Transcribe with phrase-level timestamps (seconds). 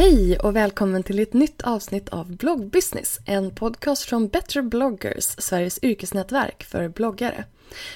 [0.00, 5.84] Hej och välkommen till ett nytt avsnitt av Bloggbusiness, en podcast från Better bloggers, Sveriges
[5.84, 7.44] yrkesnätverk för bloggare.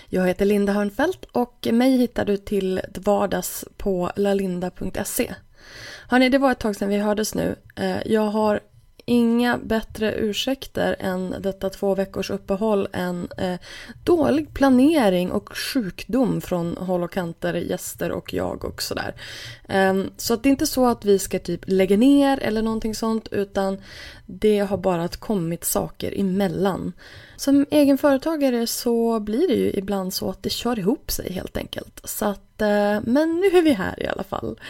[0.08, 5.34] Jag heter Linda Hörnfeldt och mig hittar du till vardags på lalinda.se.
[6.08, 7.56] Hörni, det var ett tag sedan vi hördes nu.
[7.76, 8.60] Eh, jag har
[9.04, 13.58] inga bättre ursäkter än detta två veckors uppehåll än eh,
[14.04, 19.14] dålig planering och sjukdom från håll och kanter, gäster och jag och sådär.
[19.68, 22.94] Eh, så att det är inte så att vi ska typ lägga ner eller någonting
[22.94, 23.78] sånt utan
[24.26, 26.92] det har bara kommit saker emellan.
[27.36, 32.00] Som egenföretagare så blir det ju ibland så att det kör ihop sig helt enkelt.
[32.04, 34.60] Så att, eh, men nu är vi här i alla fall.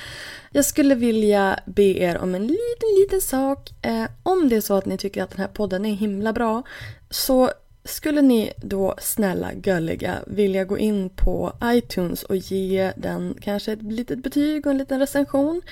[0.51, 3.71] Jag skulle vilja be er om en liten, liten sak.
[3.83, 6.63] Eh, om det är så att ni tycker att den här podden är himla bra
[7.11, 7.51] så
[7.85, 13.83] skulle ni då snälla gulliga vilja gå in på iTunes och ge den kanske ett
[13.83, 15.63] litet betyg och en liten recension.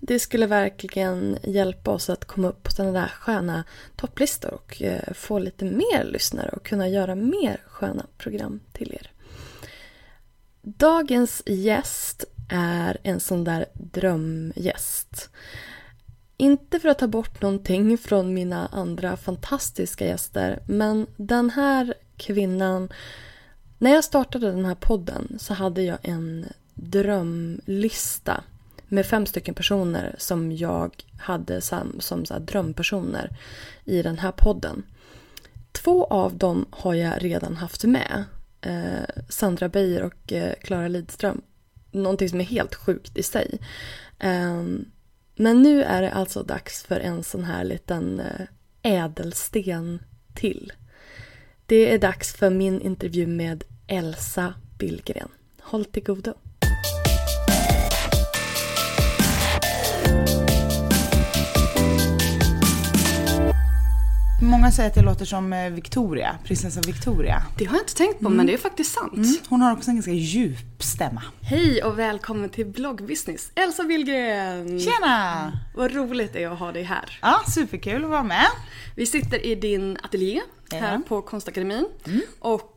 [0.00, 3.64] Det skulle verkligen hjälpa oss att komma upp på sådana där sköna
[3.96, 9.10] topplistor och eh, få lite mer lyssnare och kunna göra mer sköna program till er.
[10.62, 15.30] Dagens gäst är en sån där drömgäst.
[16.40, 22.92] Inte för att ta bort någonting från mina andra fantastiska gäster, men den här kvinnan...
[23.78, 28.44] När jag startade den här podden så hade jag en drömlista
[28.88, 33.36] med fem stycken personer som jag hade som, som så här drömpersoner
[33.84, 34.82] i den här podden.
[35.72, 38.24] Två av dem har jag redan haft med.
[38.60, 41.40] Eh, Sandra Beijer och eh, Lidström.
[41.90, 43.58] Någonting som är helt sjukt i sig.
[44.18, 44.62] Eh,
[45.40, 48.46] men nu är det alltså dags för en sån här liten eh,
[48.82, 50.02] ädelsten
[50.34, 50.72] till.
[51.66, 55.28] Det är dags för min intervju med Elsa Billgren.
[55.60, 56.34] Håll till godo.
[64.42, 67.42] Många säger att jag låter som eh, Victoria, prinsessa Victoria.
[67.58, 69.12] Det har jag inte tänkt på, men det är faktiskt sant.
[69.14, 69.36] Mm.
[69.48, 71.22] Hon har också en ganska djup stämma.
[71.40, 73.50] Hej och välkommen till bloggbusiness.
[73.54, 74.80] Elsa Billgren!
[74.80, 75.52] Tjena!
[75.74, 77.18] Vad roligt det är att ha dig här.
[77.22, 78.46] Ja, superkul att vara med.
[78.96, 80.40] Vi sitter i din ateljé
[80.72, 81.88] här på Konstakademin.
[82.38, 82.69] Och eh,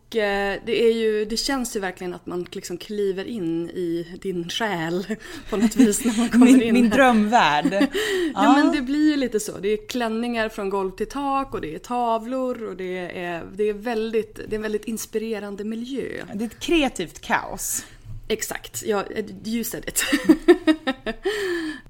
[0.65, 5.05] det, är ju, det känns ju verkligen att man liksom kliver in i din själ
[5.49, 6.97] på något vis när man kommer Min, in min här.
[6.97, 7.87] drömvärld.
[8.33, 9.57] Ja men det blir ju lite så.
[9.57, 13.69] Det är klänningar från golv till tak och det är tavlor och det är, det
[13.69, 16.25] är, väldigt, det är en väldigt inspirerande miljö.
[16.33, 17.85] Det är ett kreativt kaos.
[18.27, 19.03] Exakt, ja,
[19.45, 20.03] you said it.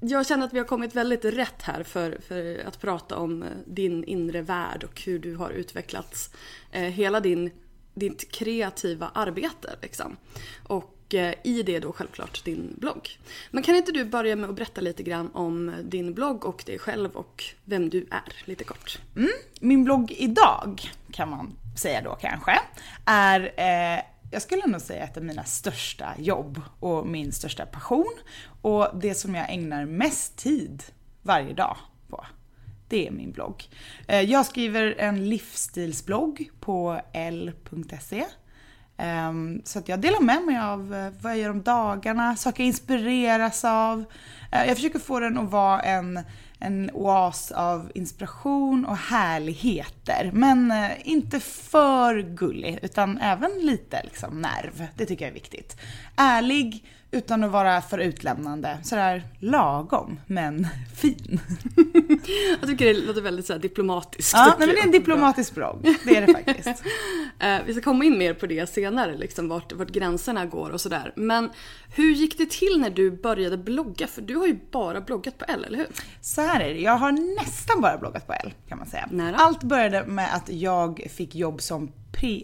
[0.00, 3.48] Jag känner att vi har kommit väldigt rätt här för, för att prata om eh,
[3.66, 6.30] din inre värld och hur du har utvecklats.
[6.72, 7.50] Eh, hela din,
[7.94, 10.16] ditt kreativa arbete liksom.
[10.62, 13.18] Och eh, i det då självklart din blogg.
[13.50, 16.78] Men kan inte du börja med att berätta lite grann om din blogg och dig
[16.78, 18.98] själv och vem du är, lite kort.
[19.16, 19.30] Mm.
[19.60, 22.60] Min blogg idag, kan man säga då kanske,
[23.04, 28.14] är eh, jag skulle nog säga ett av mina största jobb och min största passion.
[28.62, 30.82] Och det som jag ägnar mest tid
[31.22, 31.76] varje dag.
[32.88, 33.64] Det är min blogg.
[34.08, 38.24] Eh, jag skriver en livsstilsblogg på l.se.
[38.96, 42.62] Ehm, så att jag delar med mig av eh, vad jag gör om dagarna, saker
[42.62, 44.04] jag inspireras av.
[44.52, 46.20] Eh, jag försöker få den att vara en,
[46.58, 50.30] en oas av inspiration och härligheter.
[50.34, 50.72] Men
[51.04, 54.86] inte för gullig, utan även lite liksom nerv.
[54.94, 55.76] Det tycker jag är viktigt.
[56.16, 58.78] Ärlig, utan att vara för utlämnande.
[58.82, 60.66] Sådär lagom, men
[60.96, 61.40] fin.
[62.60, 64.32] Jag tycker det låter väldigt så diplomatiskt.
[64.32, 65.96] Ja, nej, men det är en diplomatisk blogg.
[66.04, 66.82] Det är det faktiskt.
[67.38, 70.80] Eh, vi ska komma in mer på det senare, liksom, vart, vart gränserna går och
[70.80, 71.12] sådär.
[71.16, 71.50] Men
[71.94, 74.06] hur gick det till när du började blogga?
[74.06, 75.86] För du har ju bara bloggat på L, eller hur?
[76.20, 79.08] Så här är det, jag har nästan bara bloggat på L kan man säga.
[79.10, 79.36] Nära.
[79.36, 81.92] Allt började med att jag fick jobb som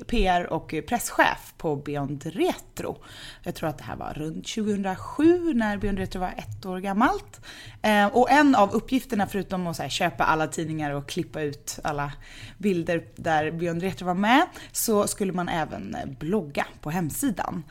[0.06, 3.02] PR och eh, presschef på Beyond Retro.
[3.43, 7.40] Jag tror att det här var runt 2007 när Beyond Retro var ett år gammalt.
[7.82, 11.78] Eh, och en av uppgifterna förutom att så här, köpa alla tidningar och klippa ut
[11.84, 12.12] alla
[12.58, 17.64] bilder där Beyond Retro var med så skulle man även eh, blogga på hemsidan.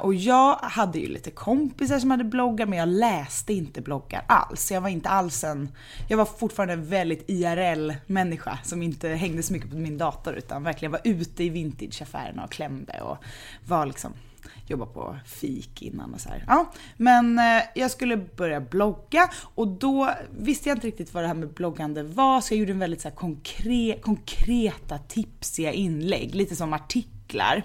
[0.00, 4.72] Och jag hade ju lite kompisar som hade bloggar men jag läste inte bloggar alls.
[4.72, 5.68] Jag var inte alls en,
[6.08, 10.62] jag var fortfarande en väldigt IRL-människa som inte hängde så mycket på min dator utan
[10.62, 13.16] verkligen var ute ute i vintageaffärerna och klämde och
[13.66, 14.12] var liksom
[14.66, 16.44] jobba på fik innan och så här.
[16.46, 21.26] Ja, men eh, jag skulle börja blogga och då visste jag inte riktigt vad det
[21.26, 26.34] här med bloggande var så jag gjorde en väldigt så här konkre konkreta tipsiga inlägg,
[26.34, 27.62] lite som artiklar.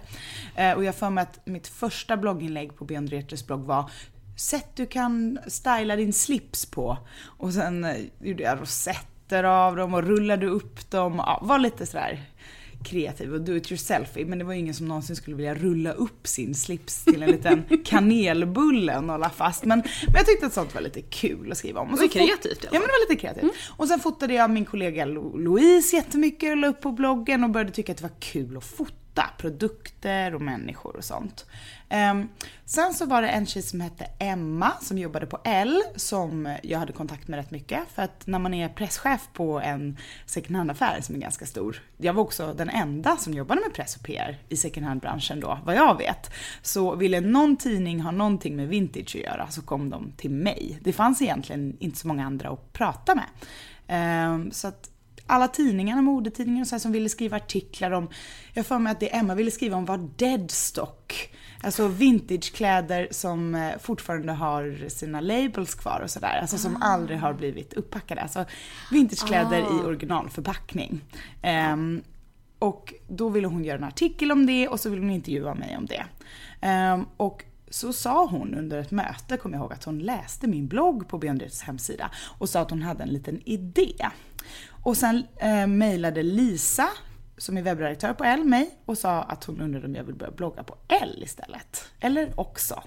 [0.56, 3.92] Eh, och jag för mig att mitt första blogginlägg på Beyond Retros blogg var
[4.36, 6.98] sätt du kan styla din slips på.
[7.24, 11.16] Och sen eh, gjorde jag rosetter av dem och rullade upp dem.
[11.18, 12.26] Ja, var lite sådär
[12.84, 16.28] kreativ och do it yourself men det var ingen som någonsin skulle vilja rulla upp
[16.28, 19.66] sin slips till en liten kanelbulle och nolla fast.
[19.66, 21.88] Men, men jag tyckte att sånt var lite kul att skriva om.
[21.90, 23.52] Och Det var så kreativt Ja men det var lite kreativt.
[23.78, 27.50] Och sen fotade jag min kollega Lo- Louise jättemycket och la upp på bloggen och
[27.50, 28.94] började tycka att det var kul att fota
[29.38, 31.46] produkter och människor och sånt.
[31.90, 32.30] Ehm,
[32.66, 36.80] sen så var det en tjej som hette Emma som jobbade på L som jag
[36.80, 37.80] hade kontakt med rätt mycket.
[37.94, 41.84] För att när man är presschef på en second hand-affär som är ganska stor.
[41.98, 45.60] Jag var också den enda som jobbade med press och PR i second hand-branschen då,
[45.66, 46.32] vad jag vet.
[46.62, 50.80] Så ville någon tidning ha någonting med vintage att göra så kom de till mig.
[50.82, 53.26] Det fanns egentligen inte så många andra att prata med.
[53.88, 54.90] Ehm, så att
[55.30, 58.10] alla tidningarna, modetidningar och så här, som ville skriva artiklar om,
[58.54, 61.34] jag får mig att det Emma ville skriva om var deadstock.
[61.64, 66.40] Alltså vintagekläder som eh, fortfarande har sina labels kvar och sådär.
[66.42, 68.22] Alltså som aldrig har blivit uppackade.
[68.22, 68.46] Alltså
[68.92, 71.02] vintagekläder i originalförpackning.
[71.42, 72.02] Ehm,
[72.60, 75.78] och då ville hon göra en artikel om det och så ville hon intervjua mig
[75.78, 76.06] om det.
[76.62, 80.68] Ehm, och så sa hon under ett möte, kommer jag ihåg, att hon läste min
[80.68, 83.96] blogg på Beyondrets hemsida och sa att hon hade en liten idé.
[84.84, 86.90] Och sen eh, mejlade Lisa,
[87.38, 90.32] som är webbredaktör på L, mig och sa att hon undrade om jag vill börja
[90.32, 91.90] blogga på L istället.
[92.00, 92.84] Eller också.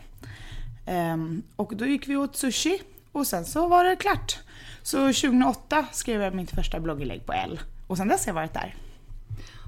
[0.86, 4.38] Ehm, och då gick vi åt sushi och sen så var det klart.
[4.82, 8.54] Så 2008 skrev jag mitt första blogginlägg på L och sen dess har jag varit
[8.54, 8.74] där.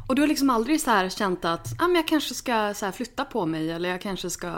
[0.08, 2.92] Och du har liksom aldrig så här känt att ah, men jag kanske ska så
[2.92, 4.52] flytta på mig eller jag kanske ska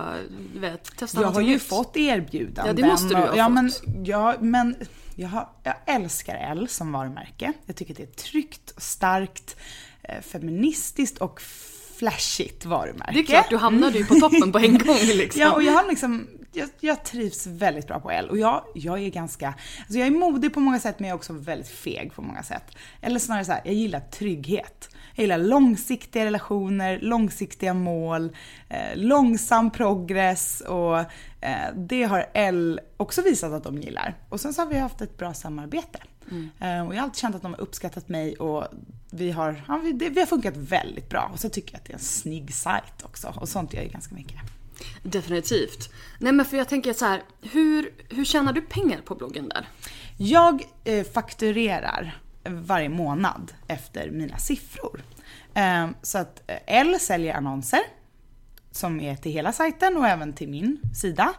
[0.56, 1.62] vet, testa Jag har någonting ju nytt.
[1.62, 2.66] fått erbjudanden.
[2.66, 3.54] Ja, det måste du ha ja, fått.
[3.54, 3.70] Men,
[4.04, 4.76] ja, men
[5.16, 7.52] jag, har, jag älskar L som varumärke.
[7.66, 9.56] Jag tycker att det är ett tryggt, starkt,
[10.02, 11.40] eh, feministiskt och
[11.98, 13.12] flashigt varumärke.
[13.12, 15.42] Det är klart, du hamnade ju på toppen på en gång liksom.
[15.42, 18.28] Ja, och jag har liksom, jag, jag trivs väldigt bra på L.
[18.30, 21.18] Och jag, jag är ganska, alltså jag är modig på många sätt men jag är
[21.18, 22.76] också väldigt feg på många sätt.
[23.00, 24.88] Eller snarare så här, jag gillar trygghet.
[25.14, 28.36] Jag gillar långsiktiga relationer, långsiktiga mål,
[28.68, 30.98] eh, långsam progress och
[31.40, 34.14] eh, det har L också visat att de gillar.
[34.28, 35.98] Och sen så har vi haft ett bra samarbete.
[36.60, 38.64] Eh, och jag har alltid känt att de har uppskattat mig och
[39.10, 41.30] vi har, ja, vi, det, vi har funkat väldigt bra.
[41.32, 43.90] Och så tycker jag att det är en snygg sajt också och sånt gör jag
[43.90, 44.55] ganska mycket.
[45.02, 45.90] Definitivt.
[46.18, 49.68] Nej men för jag tänker så här, hur, hur tjänar du pengar på bloggen där?
[50.16, 55.02] Jag eh, fakturerar varje månad efter mina siffror.
[55.54, 57.80] Eh, så att eh, L säljer annonser
[58.70, 61.34] som är till hela sajten och även till min sida.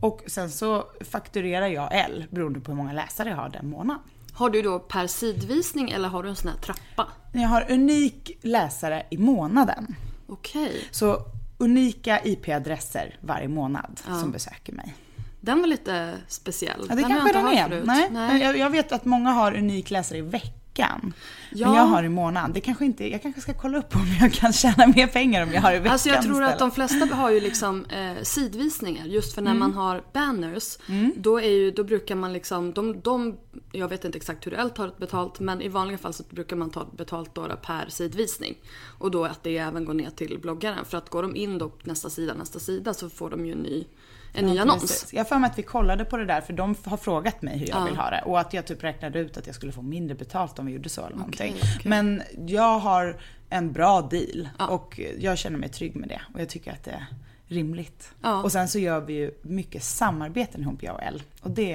[0.00, 4.02] Och sen så fakturerar jag L beroende på hur många läsare jag har den månaden.
[4.32, 7.08] Har du då per sidvisning eller har du en sån här trappa?
[7.32, 9.96] Jag har unik läsare i månaden.
[10.26, 10.88] Okej.
[10.90, 11.26] Så
[11.62, 14.94] unika IP-adresser varje månad som besöker mig.
[15.40, 16.86] Den var lite speciell.
[16.88, 17.82] Ja, det den kanske den är.
[17.84, 18.08] Nej.
[18.10, 18.42] Nej.
[18.42, 21.12] Jag, jag vet att många har unik läsare i veckan veckan.
[21.52, 21.66] Ja.
[21.66, 22.52] Men jag har i månaden.
[22.52, 25.52] Det kanske inte, jag kanske ska kolla upp om jag kan tjäna mer pengar om
[25.52, 26.58] jag har i veckan Alltså jag tror att istället.
[26.58, 29.06] de flesta har ju liksom eh, sidvisningar.
[29.06, 29.60] Just för när Mm.
[29.60, 30.78] man har banners,
[31.16, 33.36] då, är ju, då brukar man liksom, de, de,
[33.72, 36.70] jag vet inte exakt hur du tar betalt, men i vanliga fall så brukar man
[36.70, 38.54] ta betalt då per sidvisning.
[38.98, 40.84] Och då att det även går ner till bloggaren.
[40.84, 43.52] För att går de in då på nästa sida, nästa sida så får de ju
[43.52, 43.84] en ny,
[44.32, 44.80] en ny annons.
[44.80, 45.12] Precis.
[45.12, 47.58] Jag har för mig att vi kollade på det där för de har frågat mig
[47.58, 48.22] hur jag vill ha det.
[48.22, 50.88] Och att jag typ räknade ut att jag skulle få mindre betalt om vi gjorde
[50.88, 51.54] så eller någonting.
[51.84, 53.20] Men jag har
[53.50, 56.20] en bra deal och jag känner mig trygg med det.
[56.34, 57.06] Och jag tycker att det är
[57.46, 58.12] rimligt.
[58.22, 58.42] Ja.
[58.42, 61.20] Och sen så gör vi ju mycket samarbeten ihop jag och Elle.
[61.40, 61.74] Och det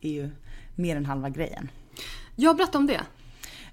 [0.00, 0.30] är ju
[0.74, 1.70] mer än halva grejen.
[2.36, 3.00] Jag berätta om det.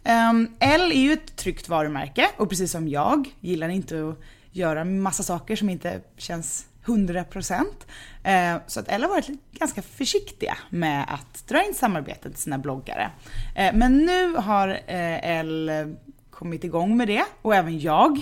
[0.06, 4.18] Um, L är ju ett tryggt varumärke och precis som jag gillar inte att
[4.52, 7.88] göra massa saker som inte känns 100 procent.
[8.24, 12.58] Eh, så att Elle har varit ganska försiktiga med att dra in samarbeten till sina
[12.58, 13.12] bloggare.
[13.56, 15.96] Eh, men nu har eh, Elle
[16.30, 18.22] kommit igång med det och även jag.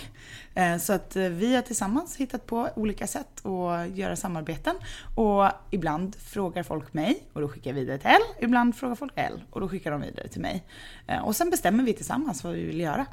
[0.81, 4.75] Så att vi har tillsammans hittat på olika sätt att göra samarbeten.
[5.15, 8.21] Och ibland frågar folk mig och då skickar jag vidare till L.
[8.39, 10.63] Ibland frågar folk L och då skickar de vidare till mig.
[11.23, 13.05] Och sen bestämmer vi tillsammans vad vi vill göra.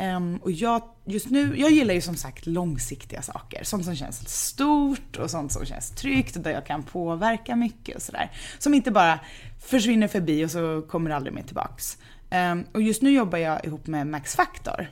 [0.00, 3.64] Ehm, Och jag, just nu, jag gillar ju som sagt långsiktiga saker.
[3.64, 7.96] Sånt som känns stort och sånt som känns tryggt och där jag kan påverka mycket
[7.96, 8.30] och sådär.
[8.58, 9.18] Som inte bara
[9.60, 11.98] försvinner förbi och så kommer det aldrig mer tillbaks.
[12.30, 14.86] Ehm, Och just nu jobbar jag ihop med Max Factor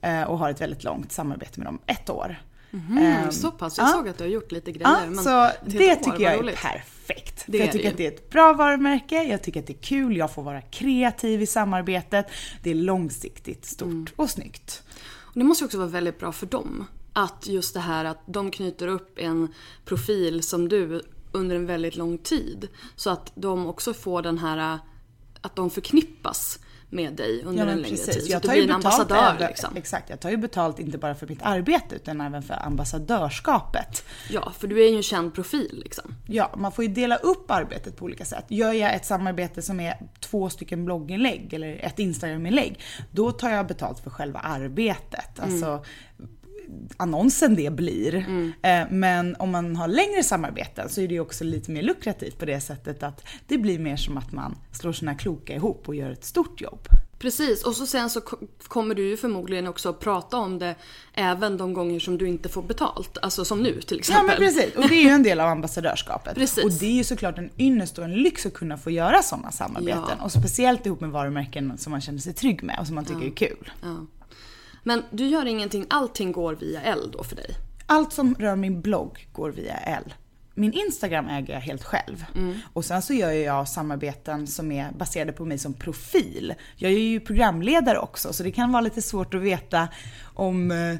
[0.00, 2.42] eh, och har ett väldigt långt samarbete med dem, ett år.
[2.72, 3.78] Mm, Ehm, så pass.
[3.78, 3.92] Jag ja.
[3.92, 4.88] såg att du har gjort lite grejer.
[4.90, 6.58] Ja, men så det tycker jag är roligt.
[7.06, 7.44] Perfekt.
[7.46, 9.82] Det jag tycker det att det är ett bra varumärke, jag tycker att det är
[9.82, 12.26] kul, jag får vara kreativ i samarbetet.
[12.62, 14.06] Det är långsiktigt, stort Mm.
[14.16, 14.82] och snyggt.
[15.20, 16.86] Och Det måste ju också vara väldigt bra för dem.
[17.12, 21.96] Att just det här att de knyter upp en profil som du under en väldigt
[21.96, 22.68] lång tid.
[22.96, 24.78] Så att de också får den här,
[25.40, 26.58] att de förknippas
[26.94, 28.22] med dig under en längre tid.
[28.22, 29.76] Så Jag att du tar blir ju en ambassadör även- liksom.
[29.76, 34.04] Exakt, jag tar ju betalt inte bara för mitt arbete utan även för ambassadörskapet.
[34.30, 36.14] Ja, för du är ju en känd profil liksom.
[36.26, 38.44] Ja, man får ju dela upp arbetet på olika sätt.
[38.48, 43.66] Gör jag ett samarbete som är två stycken blogginlägg eller ett Instagraminlägg, då tar jag
[43.66, 45.40] betalt för själva arbetet.
[45.40, 45.84] Alltså
[46.96, 48.14] annonsen det blir.
[48.62, 52.44] Eh, Men om man har längre samarbeten så är det också lite mer lukrativt på
[52.44, 56.10] det sättet att det blir mer som att man slår sina kloka ihop och gör
[56.10, 56.88] ett stort jobb.
[57.18, 58.36] Precis, och så sen så ko-
[58.68, 60.74] kommer du ju förmodligen också prata om det
[61.14, 63.18] även de gånger som du inte får betalt.
[63.22, 64.26] Alltså som nu till Ja exempel.
[64.26, 66.34] men precis, och det är ju en del av ambassadörskapet.
[66.36, 66.64] Precis.
[66.64, 69.50] Och det är ju såklart en ynnest och en lyx att kunna få göra sådana
[69.50, 70.02] samarbeten.
[70.18, 70.24] Ja.
[70.24, 73.26] Och speciellt ihop med varumärken som man känner sig trygg med och som man tycker
[73.26, 73.70] är kul.
[73.82, 74.06] Ja.
[74.84, 77.50] Men du gör ingenting, allting går via L då för dig?
[77.86, 80.14] Allt som rör min blogg går via L.
[80.54, 82.24] Min Instagram äger jag helt själv.
[82.72, 86.54] Och sen så gör jag samarbeten som är baserade på mig som profil.
[86.76, 89.88] Jag är ju programledare också så det kan vara lite svårt att veta
[90.34, 90.96] om eh,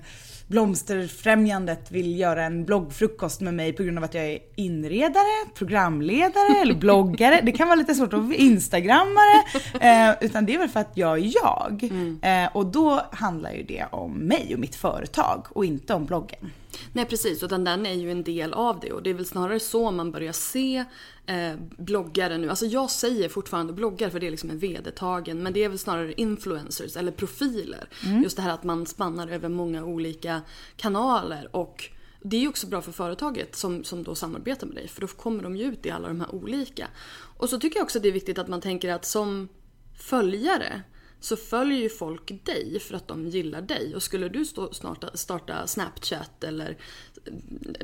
[0.47, 6.61] Blomsterfrämjandet vill göra en bloggfrukost med mig på grund av att jag är inredare, programledare
[6.63, 7.41] eller bloggare.
[7.43, 9.45] Det kan vara lite svårt att instagrammare.
[9.81, 11.91] Eh, utan det är väl för att jag är jag.
[12.23, 16.51] Eh, och då handlar ju det om mig och mitt företag och inte om bloggen.
[16.93, 19.61] Nej precis, utan den är ju en del av det och det är väl snarare
[19.61, 20.85] så man börjar se
[21.27, 22.51] eh, bloggare nu.
[22.51, 25.79] Alltså jag säger fortfarande bloggare för det är liksom en vedertagen men det är väl
[25.79, 27.89] snarare influencers eller profiler.
[28.23, 30.43] Just det här att man spannar över många olika
[30.77, 31.91] kanaler och
[32.27, 35.07] det är ju också bra för företaget som, som då samarbetar med dig för då
[35.07, 36.89] kommer de ju ut i alla de här olika.
[37.37, 39.49] Och så tycker jag också att det är viktigt att man tänker att som
[39.99, 40.83] följare
[41.21, 43.95] så följer ju folk dig för att de gillar dig.
[43.95, 46.77] Och skulle du stå, starta, starta Snapchat eller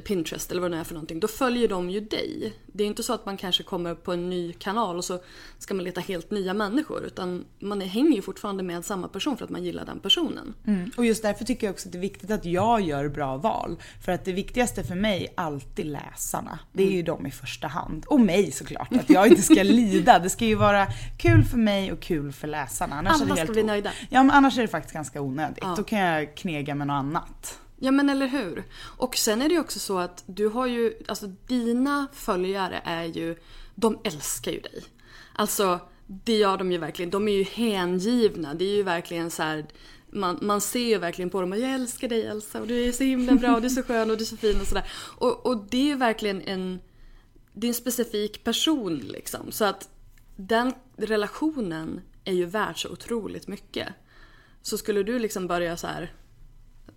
[0.05, 2.53] Pinterest eller vad det är för någonting, då följer de ju dig.
[2.67, 5.23] Det är inte så att man kanske kommer på en ny kanal och så
[5.59, 7.05] ska man leta helt nya människor.
[7.05, 10.55] Utan man hänger ju fortfarande med samma person för att man gillar den personen.
[10.67, 10.91] Mm.
[10.97, 13.77] Och just därför tycker jag också att det är viktigt att jag gör bra val.
[14.05, 16.59] För att det viktigaste för mig är alltid läsarna.
[16.73, 18.05] Det är ju de i första hand.
[18.07, 20.19] Och mig såklart, att jag inte ska lida.
[20.19, 20.87] Det ska ju vara
[21.19, 22.97] kul för mig och kul för läsarna.
[22.97, 23.93] Annars Alla det ska helt bli nöjda.
[24.11, 25.65] Ja men annars är det faktiskt ganska onödigt.
[25.77, 27.59] Då kan jag knega med något annat.
[27.83, 28.65] Ja men eller hur.
[28.97, 33.05] Och sen är det ju också så att du har ju, alltså dina följare är
[33.05, 33.37] ju,
[33.75, 34.85] de älskar ju dig.
[35.35, 37.11] Alltså det gör de ju verkligen.
[37.11, 38.55] De är ju hängivna.
[38.55, 39.67] Det är ju verkligen så här.
[40.13, 42.93] Man, man ser ju verkligen på dem och jag älskar dig Elsa och du är
[42.93, 44.85] så himla bra och du är så skön och du är så fin och sådär.
[45.19, 46.81] Och, och det är ju verkligen en,
[47.53, 49.53] det är en specifik person liksom.
[49.53, 49.89] Så att
[50.37, 53.89] den relationen är ju värd så otroligt mycket.
[54.63, 56.13] Så skulle du liksom börja så här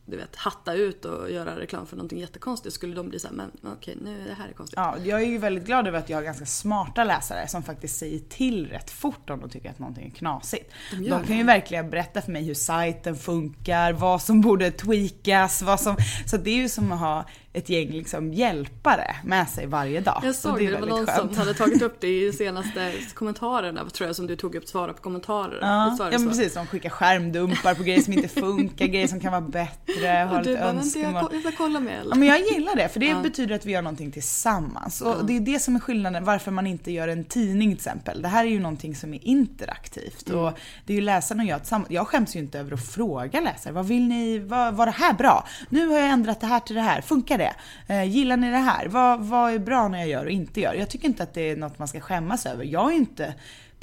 [0.06, 3.52] du vet, hatta ut och göra reklam för någonting jättekonstigt skulle de bli såhär, men
[3.63, 4.78] okej nu det här är konstigt.
[4.78, 7.98] Ja, jag är ju väldigt glad över att jag har ganska smarta läsare som faktiskt
[7.98, 10.72] säger till rätt fort om de tycker att någonting är knasigt.
[10.92, 15.62] De, gör kan ju verkligen berätta för mig hur sajten funkar, vad som borde tweakas,
[15.62, 15.96] vad som...
[16.25, 20.22] Så det är ju som att ha ett gäng liksom hjälpare med sig varje dag.
[20.25, 21.31] Jag såg Och det, det var någon skönt.
[21.33, 24.93] som hade tagit upp det i senaste kommentarerna tror jag som du tog upp, svara
[24.93, 25.57] på kommentarer.
[25.62, 29.19] Ja, var ja men precis, de skickar skärmdumpar på grejer som inte funkar, grejer som
[29.19, 31.22] kan vara bättre, har Och du lite bara, jag, önskemål.
[31.24, 32.15] ko- jag ska kolla med Ja, eller?
[32.15, 35.01] men jag gillar det, för det betyder att vi gör någonting tillsammans.
[35.01, 38.22] Och det är det som är skillnaden varför man inte gör en tidning till exempel.
[38.22, 40.29] Det här är ju någonting som är interaktivt.
[40.29, 40.39] Mm.
[40.39, 40.53] Och
[40.86, 41.91] det är ju läsarna och jag tillsammans.
[41.91, 45.13] Jag skäms ju inte över att fråga läsare, vad vill ni, vad, var det här
[45.13, 45.48] bra?
[45.69, 47.42] Nu har jag ändrat det här till det här, funkar det?
[47.88, 48.88] Eh, gillar ni det här?
[48.88, 50.73] Vad, vad är bra när jag gör och inte gör?
[50.73, 52.63] Jag tycker inte att det är något man ska skämmas över.
[52.63, 53.33] Jag är inte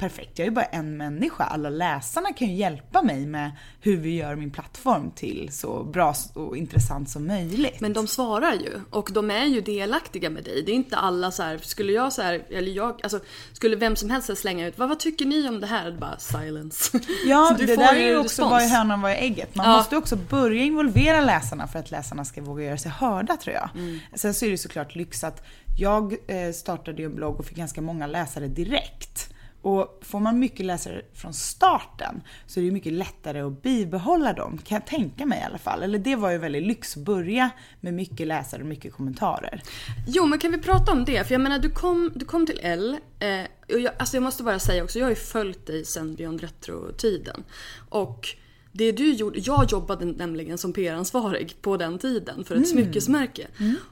[0.01, 1.43] perfekt, jag är ju bara en människa.
[1.43, 6.13] Alla läsarna kan ju hjälpa mig med hur vi gör min plattform till så bra
[6.33, 7.79] och intressant som möjligt.
[7.81, 10.63] Men de svarar ju och de är ju delaktiga med dig.
[10.65, 13.19] Det är inte alla så här, skulle jag så här, eller jag, alltså
[13.53, 15.85] skulle vem som helst slänga ut, vad, vad tycker ni om det här?
[15.91, 16.99] Det bara silence.
[17.25, 18.51] Ja, det där ju är ju också respons.
[18.51, 19.55] vad är hönan vad är ägget.
[19.55, 19.77] Man Ja.
[19.77, 23.69] måste också börja involvera läsarna för att läsarna ska våga göra sig hörda tror jag.
[23.75, 23.99] Mm.
[24.15, 25.43] Sen så är det såklart lyx att
[25.79, 29.30] jag eh, startade ju en blogg och fick ganska många läsare direkt.
[29.61, 34.33] Och får man mycket läsare från starten så är det ju mycket lättare att bibehålla
[34.33, 35.83] dem, kan jag tänka mig i alla fall.
[35.83, 37.49] Eller det var ju väldigt lyx, börja
[37.79, 39.61] med mycket läsare och mycket kommentarer.
[40.07, 41.27] Jo men kan vi prata om det?
[41.27, 42.97] För jag menar du kom, du kom till L.
[43.19, 46.15] Eh, och jag, alltså jag måste bara säga också, jag har ju följt dig sen
[46.15, 47.43] Beyond Retro-tiden.
[47.89, 48.27] Och
[48.71, 53.47] det du gjorde, jag jobbade nämligen som PR-ansvarig på den tiden för ett smyckesmärke.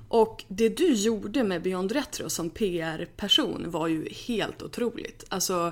[0.07, 5.23] Och det du gjorde med Beyond Retro som PR-person var ju helt otroligt.
[5.29, 5.71] Alltså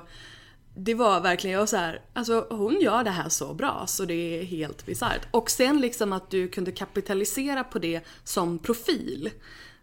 [0.74, 4.04] det var verkligen, jag var så här, alltså hon gör det här så bra så
[4.04, 5.26] det är helt bisarrt.
[5.30, 9.30] Och sen liksom att du kunde kapitalisera på det som profil.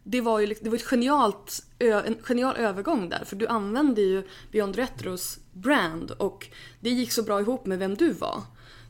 [0.04, 4.24] Det var ju det var ett genialt, en genial övergång där för du använde ju
[4.52, 6.48] Beyond Retros brand och
[6.80, 8.42] det gick så bra ihop med vem du var.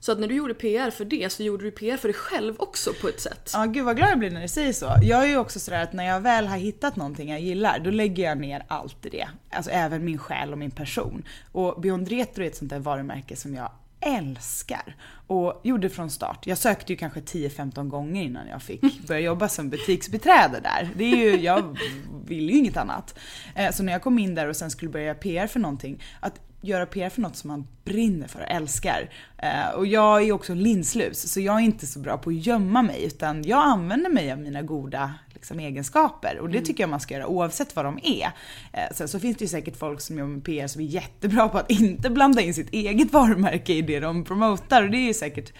[0.06, 2.56] Så att när du gjorde PR för det så gjorde du PR för dig själv
[2.58, 3.52] också på ett sätt.
[3.54, 4.96] Ja, gud vad glad jag blir när du säger så.
[5.02, 7.90] Jag är ju också sådär att när jag väl har hittat någonting jag gillar, då
[7.90, 9.28] lägger jag ner allt i det.
[9.50, 11.24] Alltså även min själ och min person.
[11.52, 14.96] Och Beyond Retro är ett sånt där varumärke som jag älskar.
[15.28, 16.48] Och gjorde från start.
[16.48, 20.90] Jag sökte ju kanske 10-15 gånger innan jag fick börja jobba som butiksbiträde där.
[20.96, 21.78] Det är ju, jag
[22.26, 23.20] vill ju inget annat.
[23.56, 26.40] Eh, Så när jag kom in där och sen skulle börja PR för någonting, att
[26.68, 29.10] göra PR för något som man brinner för och älskar.
[29.38, 32.82] Eh, och jag är också linslus, så jag är inte så bra på att gömma
[32.82, 36.40] mig, utan jag använder mig av mina goda liksom, egenskaper.
[36.40, 38.32] Och det tycker jag man ska göra oavsett vad de är.
[38.74, 41.50] Eh, sen så finns det ju säkert folk som jobbar med PR som är jättebra
[41.50, 44.84] på att inte blanda in sitt eget varumärke i det de promotar.
[44.84, 45.54] Och det är ju säkert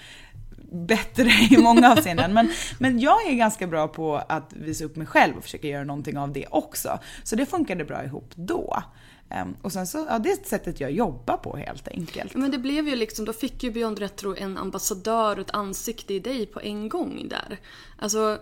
[0.72, 2.34] bättre i många avseenden.
[2.34, 5.84] Men, men jag är ganska bra på att visa upp mig själv och försöka göra
[5.84, 7.00] någonting av det också.
[7.24, 8.84] Så det funkade bra ihop då.
[9.30, 12.36] Ehm, och sen så, ja det är sättet jag jobbar på helt enkelt.
[12.36, 16.14] Men det blev ju liksom, då fick ju Beyond Retro en ambassadör och ett ansikte
[16.14, 17.60] i dig på en gång där.
[18.00, 18.40] Alltså,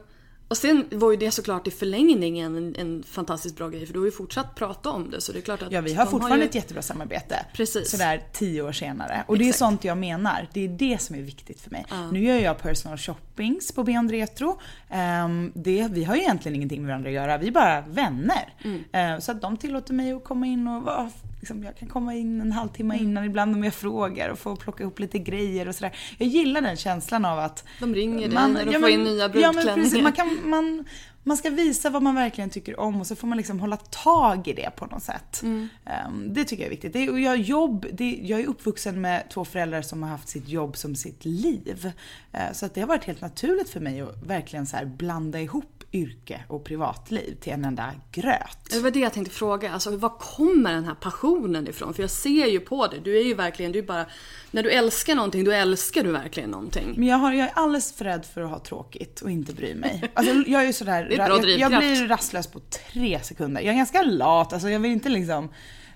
[0.48, 4.00] och sen var ju det såklart i förlängningen en, en fantastiskt bra grej för du
[4.00, 6.12] har ju fortsatt prata om det så det är klart att Ja, vi har de
[6.12, 6.50] fortfarande ju...
[6.50, 7.46] ett jättebra samarbete.
[7.54, 7.92] Precis.
[7.92, 9.24] Sådär tio år senare.
[9.28, 9.60] Och det är Exakt.
[9.60, 10.48] sånt jag menar.
[10.54, 11.86] Det är det som är viktigt för mig.
[12.12, 12.98] Nu gör jag personal
[13.34, 14.60] shoppings på Beyond Retro.
[14.90, 18.54] Ehm, det, vi har ju egentligen ingenting med varandra att göra, vi är bara vänner.
[18.64, 18.84] Mm.
[18.92, 22.14] Ehm, så att de tillåter mig att komma in och vara Liksom, jag kan komma
[22.16, 23.06] in en halvtimme Mm.
[23.10, 25.96] innan ibland om jag frågar och få plocka ihop lite grejer och sådär.
[26.18, 29.28] Jag gillar den känslan av att De ringer dig när de får in nya Ja
[29.28, 29.76] men brudklänningar.
[29.76, 30.86] precis, man, kan, man,
[31.24, 34.48] man ska visa vad man verkligen tycker om och så får man liksom hålla tag
[34.48, 35.42] i det på något sätt.
[35.44, 35.68] Mm.
[35.86, 36.94] Ehm, det tycker jag är viktigt.
[36.94, 40.48] Det, och jag, jobb, det, jag är uppvuxen med två föräldrar som har haft sitt
[40.48, 41.92] jobb som sitt liv.
[42.32, 45.73] Eh, så att det har varit helt naturligt för mig att verkligen så blanda ihop
[45.94, 48.58] yrke och privatliv till en enda gröt.
[48.70, 51.94] Det var det jag tänkte fråga, alltså var kommer den här passionen ifrån?
[51.94, 54.06] För jag ser ju på dig, du är ju verkligen, du bara...
[54.52, 56.94] När du älskar någonting, då älskar du verkligen någonting.
[56.98, 59.76] Men jag, har, jag är alldeles för rädd för att ha tråkigt och inte bry
[59.76, 60.12] mig.
[60.14, 63.62] Alltså, jag är ju sådär, är jag, jag blir rastlös på tre sekunder.
[63.62, 65.50] Jag är ganska lat, alltså jag vill inte liksom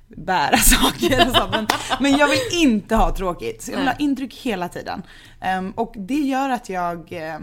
[0.07, 1.67] bära saker och så, men,
[1.99, 3.62] men jag vill inte ha tråkigt.
[3.62, 5.03] Så jag vill ha intryck hela tiden.
[5.41, 7.39] Ehm, och det gör att jag eh,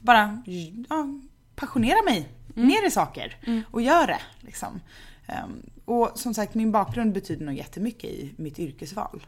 [0.00, 0.42] bara
[0.88, 1.08] ja,
[1.56, 3.36] passionerar mig ner i saker
[3.70, 4.20] och gör det.
[4.40, 4.80] Liksom.
[5.26, 9.26] Ehm, och som sagt, min bakgrund betyder nog jättemycket i mitt yrkesval.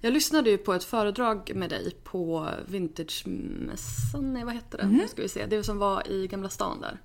[0.00, 4.86] Jag lyssnade ju på ett föredrag med dig på Vintagemässan, nej vad hette det?
[4.86, 5.46] Nu ska vi se.
[5.46, 6.98] Det som var i Gamla stan där.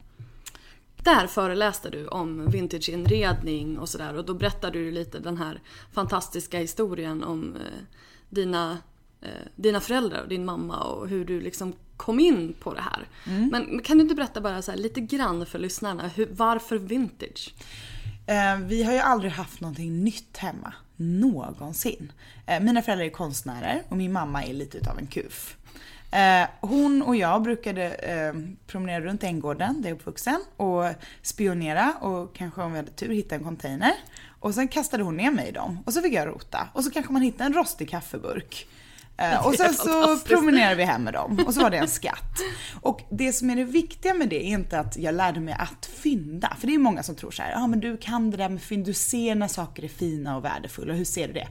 [1.03, 5.61] Där föreläste du om vintageinredning och sådär och då berättade du lite den här
[5.93, 7.83] fantastiska historien om eh,
[8.29, 8.77] dina,
[9.21, 13.07] eh, dina föräldrar och din mamma och hur du liksom kom in på det här.
[13.51, 17.53] Men kan du inte berätta bara så här, lite grann för lyssnarna, hur, varför vintage?
[18.27, 20.73] Eh, vi har ju aldrig haft någonting nytt hemma.
[20.95, 22.11] Någonsin.
[22.45, 25.57] Eh, mina föräldrar är konstnärer och min mamma är lite utav en kuf.
[26.11, 28.33] Eh, hon och jag brukade eh,
[28.67, 30.83] promenera runt Änggården där jag är uppvuxen och
[31.21, 33.93] spionera och kanske om vi hade tur hitta en container.
[34.39, 36.67] Och sen kastade hon ner mig i dem och så fick jag rota.
[36.73, 38.67] Och så kanske man hittade en rostig kaffeburk.
[39.17, 42.39] Eh, och sen så promenerade vi hem med dem och så var det en skatt.
[42.81, 45.85] Och det som är det viktiga med det är inte att jag lärde mig att
[45.85, 46.55] fynda.
[46.59, 48.49] För det är många som tror så här, ja ah, men du kan det där
[48.49, 51.47] med fynd, du ser när saker är fina och värdefulla, hur ser du det?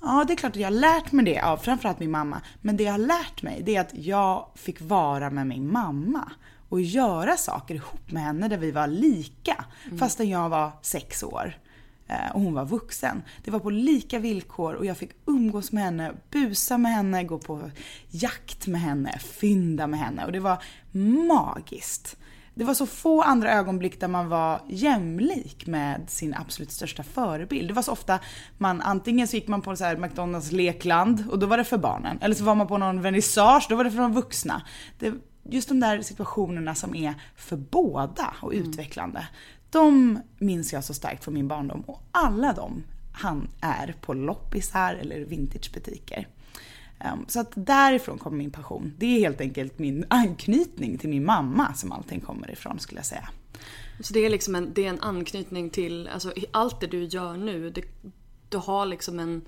[0.00, 2.40] Ja, det är klart att jag har lärt mig det av framförallt min mamma.
[2.60, 6.30] Men det jag har lärt mig, det är att jag fick vara med min mamma
[6.68, 9.64] och göra saker ihop med henne där vi var lika.
[9.98, 11.54] Fastän jag var sex år
[12.34, 13.22] och hon var vuxen.
[13.44, 17.38] Det var på lika villkor och jag fick umgås med henne, busa med henne, gå
[17.38, 17.70] på
[18.08, 20.62] jakt med henne, fynda med henne och det var
[21.28, 22.16] magiskt.
[22.54, 27.68] Det var så få andra ögonblick där man var jämlik med sin absolut största förebild.
[27.68, 28.18] Det var så ofta
[28.58, 32.18] man antingen så gick man på så McDonalds lekland och då var det för barnen.
[32.20, 34.62] Eller så var man på någon vernissage, då var det för de vuxna.
[34.98, 35.14] Det,
[35.50, 39.26] just de där situationerna som är för båda och utvecklande.
[39.74, 44.94] De minns jag så starkt från min barndom och alla de han är på loppisar
[44.94, 46.28] eller vintagebutiker.
[46.98, 48.92] Ehm, så att därifrån kommer min passion.
[48.98, 53.06] Det är helt enkelt min anknytning till min mamma som allting kommer ifrån skulle jag
[53.06, 53.28] säga.
[54.00, 57.36] Så det är liksom en, det är en anknytning till, alltså allt det du gör
[57.36, 57.82] nu, det,
[58.48, 59.42] du har liksom en,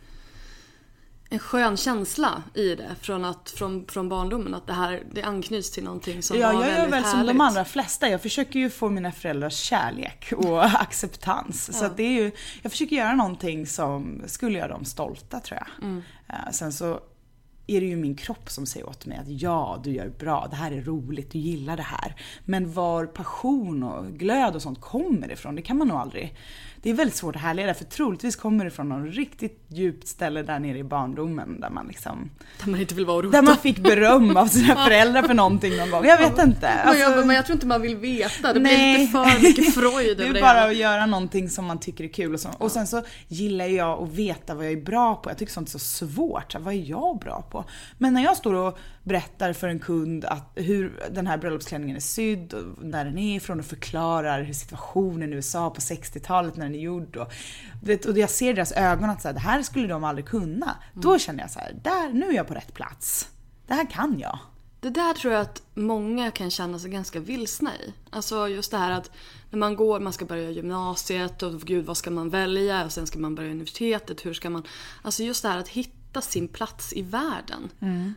[1.29, 4.55] en skön känsla i det från, att, från, från barndomen.
[4.55, 7.19] Att det här det anknyts till någonting som Ja, var jag gör väldigt väl som
[7.19, 7.33] härligt.
[7.35, 8.09] de allra flesta.
[8.09, 11.79] Jag försöker ju få mina föräldrars kärlek och acceptans.
[11.79, 12.31] Så att det är ju,
[12.63, 15.85] jag försöker göra någonting som skulle göra dem stolta tror jag.
[15.89, 16.03] Mm.
[16.29, 17.01] Eh, Sen så
[17.67, 20.57] är det ju min kropp som säger åt mig att ja, du gör bra, det
[20.57, 22.15] här är roligt, du gillar det här.
[22.45, 26.35] Men var passion och glöd och sånt kommer ifrån, det kan man nog aldrig.
[26.83, 30.43] Det är väldigt svårt att härleda för troligtvis kommer det från någon riktigt djupt ställe
[30.43, 32.31] där nere i barndomen där man liksom
[32.65, 33.37] Där man inte vill vara och rota.
[33.37, 36.05] där man fick beröm av sina föräldrar för någonting någon gång.
[36.05, 36.61] Jag vet inte.
[36.61, 38.53] men, Alltså, jag, men jag tror inte man vill veta.
[38.53, 38.95] Det nej.
[38.95, 40.67] blir lite för mycket Freud Det över är det bara hela.
[40.71, 42.49] att göra någonting som man tycker är kul och så.
[42.59, 45.31] Och sen så gillar jag att veta vad jag är bra på.
[45.31, 46.53] Jag tycker sånt är så svårt.
[46.53, 47.56] Så vad är jag bra på?
[47.99, 52.01] Men när jag står och berättar för en kund att hur den här bröllopsklänningen är
[52.01, 56.65] sydd och när den är ifrån och förklarar hur situationen i USA på 60-talet när
[56.65, 57.33] den är gjord och,
[58.09, 60.77] och jag ser i deras ögon att så här, det här skulle de aldrig kunna.
[60.95, 63.29] Då känner jag så här, där, nu är jag på rätt plats.
[63.67, 64.39] Det här kan jag.
[64.81, 67.93] Det där tror jag att många kan känna sig ganska vilsna i.
[68.11, 69.11] Alltså just det här att
[69.51, 73.07] när man går, man ska börja gymnasiet och gud vad ska man välja och sen
[73.07, 74.63] ska man börja universitetet, hur ska man...
[75.03, 77.71] Alltså just det här att hitta sin plats i världen.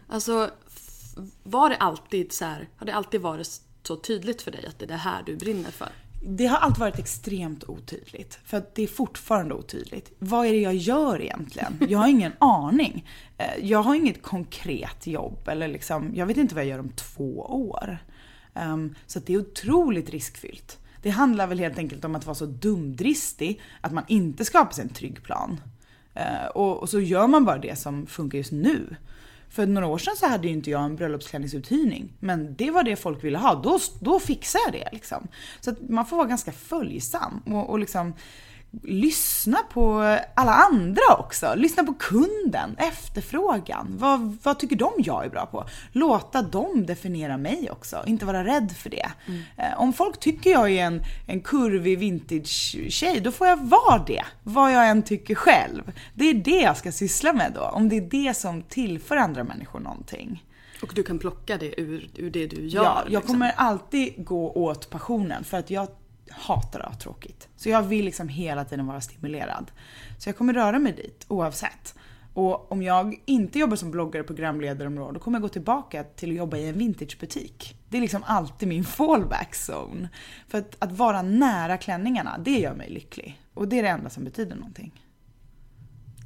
[0.07, 4.65] Alltså f- var det alltid så här, har det alltid varit så tydligt för dig
[4.65, 5.89] att det är det här du brinner för?
[6.27, 8.39] Det har alltid varit extremt otydligt.
[8.45, 10.11] För att det är fortfarande otydligt.
[10.19, 11.77] Vad är det jag gör egentligen?
[11.89, 13.09] Jag har ingen aning.
[13.37, 15.47] Eh, Jag har inget konkret jobb.
[15.47, 17.97] Eller liksom, jag vet inte vad jag gör om två år.
[18.53, 20.77] Ehm, Så det är otroligt riskfyllt.
[21.01, 24.83] Det handlar väl helt enkelt om att vara så dumdristig att man inte skapar sig
[24.83, 25.61] en trygg plan.
[26.19, 28.95] Eh, och och så gör man bara det som funkar just nu.
[29.49, 32.13] För några år sedan så hade ju inte jag en bröllopsklänningsuthyrning.
[32.19, 33.55] Men det var det folk ville ha.
[33.55, 35.27] Då, då fixar jag det liksom.
[35.61, 38.13] Så att man får vara ganska följsam och, och liksom
[38.83, 41.53] lyssna på alla andra också.
[41.55, 43.87] Lyssna på kunden, efterfrågan.
[43.99, 45.65] Vad, vad tycker de jag är bra på?
[45.91, 48.03] Låta dem definiera mig också.
[48.05, 49.09] Inte vara rädd för det.
[49.57, 54.23] Eh, Om folk tycker jag är en, en kurvig vintage-tjej, då får jag vara det.
[54.43, 55.91] Vad jag än tycker själv.
[56.13, 57.61] Det är det jag ska syssla med då.
[57.61, 60.43] Om det är det som tillför andra människor någonting.
[60.81, 62.83] Och du kan plocka det ur, ur det du gör.
[62.83, 63.27] Ja, jag liksom.
[63.27, 65.87] kommer alltid gå åt passionen för att jag
[66.31, 67.47] hatar att ha tråkigt.
[67.55, 69.71] Så jag vill liksom hela tiden vara stimulerad.
[70.17, 71.95] Så jag kommer röra mig dit oavsett.
[72.33, 76.29] Och om jag inte jobbar som bloggare, programledare programledarområde, då kommer jag gå tillbaka till
[76.29, 77.77] att jobba i en vintagebutik.
[77.89, 80.09] Det är liksom alltid min fallback zone.
[80.47, 83.41] För att, att vara nära klänningarna, det gör mig lycklig.
[83.53, 85.03] Och det är det enda som betyder någonting.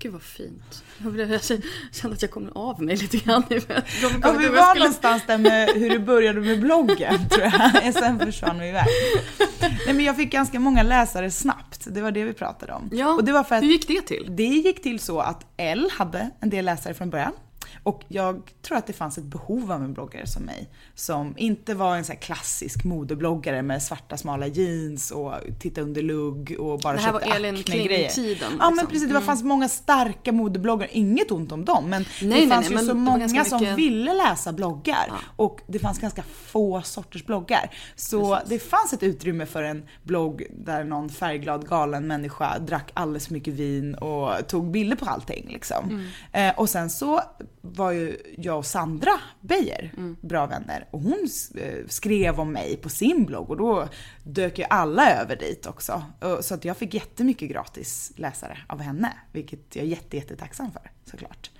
[0.04, 0.84] Gud vad fint.
[1.04, 1.42] Jag blev- jag
[1.92, 3.44] kände att jag kom av mig lite grann.
[3.50, 7.44] Ja, vi var någonstans där med hur det började med bloggen tror
[7.84, 7.94] jag.
[7.94, 8.86] Sen försvann vi iväg.
[9.60, 11.88] Nej men jag fick ganska många läsare snabbt.
[11.92, 12.90] Det var det vi pratade om.
[12.94, 14.26] Ja, och det var för att hur gick det till?
[14.36, 17.34] det gick till så att L hade en del läsare från början.
[17.84, 20.70] Och jag tror att det fanns ett behov av en bloggare som mig.
[20.96, 26.56] Som inte var en så klassisk modebloggare med svarta smala jeans och titta under lugg
[26.60, 28.10] och bara Det här var köpte Elin Acne-grejer.
[28.10, 28.88] Kling-tiden, Ja men liksom.
[28.88, 31.90] precis, det var, fanns många starka modebloggare, inget ont om dem.
[31.90, 34.54] Men Nej, det nej, fanns nej, ju men så många ganska som mycket- ville läsa
[34.54, 35.12] bloggar.
[35.36, 37.70] Och det fanns ganska få sorters bloggar.
[37.96, 43.28] Så det fanns ett utrymme för en blogg där någon färgglad galen människa drack alldeles
[43.28, 45.86] för mycket vin och tog bilder på allting liksom.
[46.32, 46.50] Mm.
[46.50, 47.22] Eh, och sen så
[47.66, 50.18] var ju jag och Sandra Beijer Mm.
[50.22, 53.88] bra vänner och hon eh, skrev om mig på sin blogg och då
[54.24, 56.04] dök ju alla över dit också.
[56.42, 60.92] Så att jag fick jättemycket gratis läsare av henne, vilket jag är jätte, jättetacksam för
[61.12, 61.52] såklart.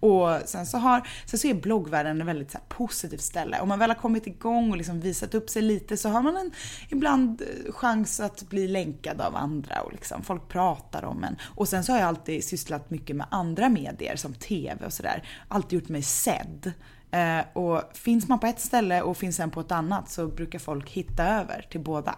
[0.00, 3.60] Och sen så, har, sen så är bloggvärlden ett väldigt så här positivt ställe.
[3.60, 6.36] Om man väl har kommit igång och liksom visat upp sig lite så har man
[6.36, 6.50] en
[6.88, 11.36] ibland eh, chans att bli länkad av andra och liksom folk pratar om en.
[11.42, 15.28] Och sen så har jag alltid sysslat mycket med andra medier som TV och sådär.
[15.48, 16.72] Alltid gjort mig sedd.
[17.10, 20.58] Eh, och finns man på ett ställe och finns en på ett annat så brukar
[20.58, 22.16] folk hitta över till båda.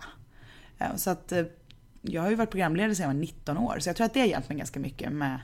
[0.79, 1.45] Eh, så att eh,
[2.03, 4.21] jag har ju varit programledare sedan jag var 19 år så jag tror att det
[4.21, 5.41] har hjälpt mig ganska mycket med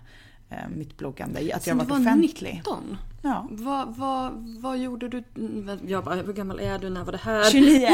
[0.77, 1.41] mitt bloggande.
[1.41, 2.55] Att jag Sen har du varit var offentlig.
[2.55, 2.97] 19?
[3.23, 3.47] Ja.
[3.51, 5.25] Vad, vad, vad gjorde du?
[5.87, 6.91] Jag bara, hur gammal är du?
[6.91, 7.51] När var det här?
[7.51, 7.89] 29,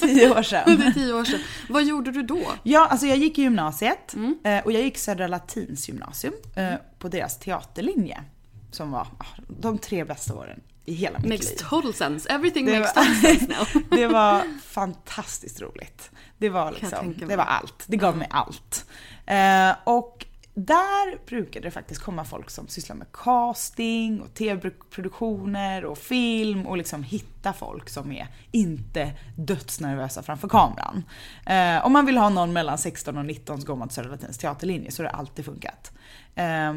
[0.00, 0.76] 10 år sedan.
[0.78, 1.40] Det är tio år sedan.
[1.68, 2.42] Vad gjorde du då?
[2.62, 4.38] Ja, alltså jag gick i gymnasiet Mm.
[4.44, 8.22] eh, och jag gick Södra Latins gymnasium eh, på deras teaterlinje.
[8.70, 11.56] Som var ah, de tre bästa åren i hela mitt Makes liv.
[11.56, 12.28] total sense.
[12.28, 13.82] Everything Det makes var- total sense now.
[13.90, 16.10] Det var fantastiskt roligt.
[16.38, 17.84] Det var liksom, det var allt.
[17.86, 18.86] Det gav mig allt.
[19.26, 25.98] Eh, och där brukade det faktiskt komma folk som sysslar med casting och tv-produktioner och
[25.98, 31.04] film och liksom hitta folk som är inte dödsnervösa framför kameran.
[31.46, 34.10] Eh, om man vill ha någon mellan 16 och 19 så går man till Södra
[34.10, 35.92] Latins teaterlinje så har det alltid funkat.
[36.34, 36.72] Eh,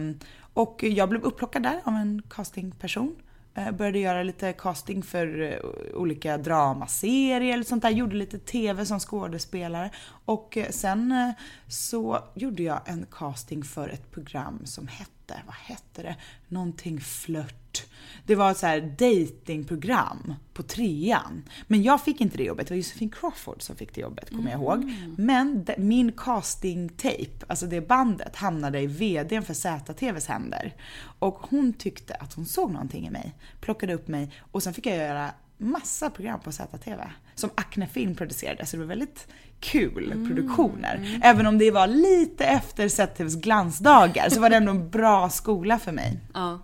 [0.53, 3.15] och jag blev upplockad där av en castingperson.
[3.57, 5.59] Eh, började göra lite casting för eh,
[5.93, 7.89] olika dramaserier eller sånt där.
[7.89, 9.89] Gjorde lite TV som skådespelare.
[10.25, 11.33] Och eh, sen
[11.67, 15.11] så gjorde jag en casting för ett program som hette,
[15.45, 16.15] vad hette det?
[16.47, 17.85] Någonting flört.
[18.25, 21.43] Det var ett så här datingprogram på trean.
[21.67, 24.51] Men jag fick inte det jobbet, det var Josefin Crawford som fick det jobbet kommer
[24.51, 24.91] jag ihåg.
[25.17, 30.73] Men de, min casting-tape, alltså det bandet, hamnade i VDn för ZTVs händer.
[31.19, 34.85] Och hon tyckte att hon såg någonting i mig, plockade upp mig och sen fick
[34.85, 37.01] jag göra massa program på ZTV.
[37.35, 39.27] Som Acne Film producerade, så det var väldigt
[39.59, 41.19] kul produktioner.
[41.23, 45.79] Även om det var lite efter ZTVs glansdagar så var det ändå en bra skola
[45.79, 46.19] för mig.
[46.33, 46.59] Ja.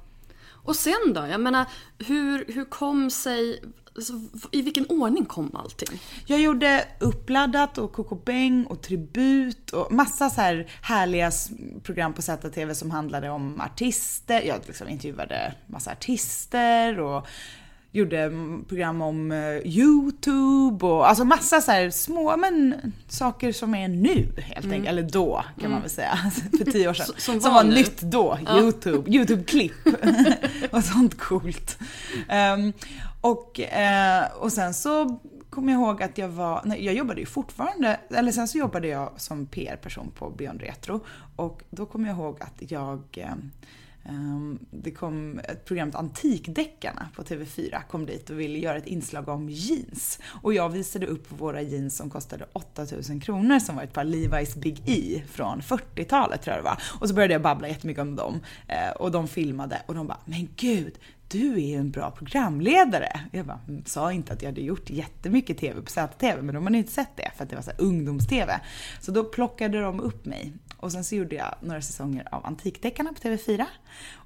[0.64, 1.28] Och sen då?
[1.28, 1.66] Jag menar,
[2.00, 3.62] hur, hur kom sig...
[3.96, 4.14] Alltså,
[4.52, 6.00] I vilken ordning kom allting?
[6.26, 11.32] Jag gjorde Uppladdat och Coco Beng och Tribut och massa så här härliga
[11.84, 14.42] program på ZTV som handlade om artister.
[14.42, 17.28] Jag liksom intervjuade massa artister och
[17.92, 22.76] gjorde mm, program om eh, YouTube och alltså massa så här små men
[23.08, 24.88] saker som är nu helt enkelt.
[24.88, 26.18] Eller då kan man väl säga.
[26.58, 27.06] För tio år sedan.
[27.18, 27.76] S- som som var nu.
[27.76, 28.38] nytt då.
[28.60, 29.12] YouTube.
[29.12, 29.74] YouTube-klipp.
[30.72, 31.78] och sånt coolt.
[32.30, 32.74] Ehm,
[33.22, 37.26] och, eh, och sen så kommer jag ihåg att jag var, nej, jag jobbade ju
[37.26, 41.06] fortfarande, eller sen så jobbade jag som PR-person på Beyond Retro.
[41.36, 43.52] Och då kommer jag ihåg att jag ehm,
[44.06, 49.28] Ehm, det kom ett program, Antikdeckarna på TV4, kom dit och ville göra ett inslag
[49.28, 50.20] om jeans.
[50.26, 54.60] Och jag visade upp våra jeans som kostade 8000 kronor som var ett par Levi's
[54.60, 56.82] Big E från 40-talet tror jag det var.
[57.00, 58.40] Och så började jag babbla jättemycket om dem.
[58.68, 60.94] Ehm, och de filmade och de bara, men gud,
[61.32, 63.22] du är ju en bra programledare.
[63.32, 66.64] Jag bara, mm, sa inte att jag hade gjort jättemycket TV på ZTV, men de
[66.64, 68.60] hade inte sett det för att det var så ungdoms-TV.
[69.02, 70.54] Så då plockade de upp mig.
[70.78, 73.66] Och sen så gjorde jag några säsonger av Antikdeckarna på TV4.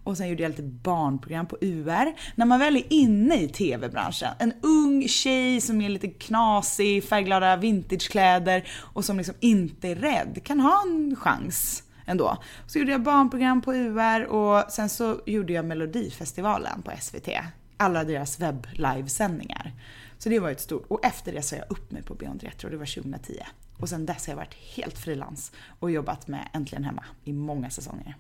[0.03, 2.13] Och sen gjorde jag lite barnprogram på UR.
[2.35, 7.55] När man väl är inne i TV-branschen, en ung tjej som är lite knasig, färgglada
[7.57, 12.37] vintagekläder och som liksom inte är rädd, kan ha en chans ändå.
[12.67, 17.29] Så gjorde jag barnprogram på UR och sen så gjorde jag Melodifestivalen på SVT.
[17.77, 19.71] Alla deras webb-livesändningar.
[20.17, 22.69] Så det var ett stort, och efter det sa jag upp mig på Beyond Retro,
[22.69, 23.39] det var 2010.
[23.79, 27.69] Och sen dess har jag varit helt frilans och jobbat med Äntligen Hemma i många
[27.69, 28.15] säsonger.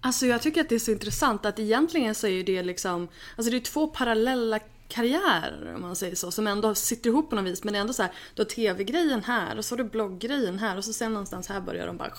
[0.00, 3.50] Alltså jag tycker att det är så intressant att egentligen så är det liksom, alltså
[3.50, 4.58] det är två parallella
[4.90, 7.64] karriärer om man säger så, som ändå sitter ihop på något vis.
[7.64, 10.58] Men det är ändå så här, du har tv-grejen här och så har du blogggrejen
[10.58, 12.10] här och så sen någonstans här börjar de bara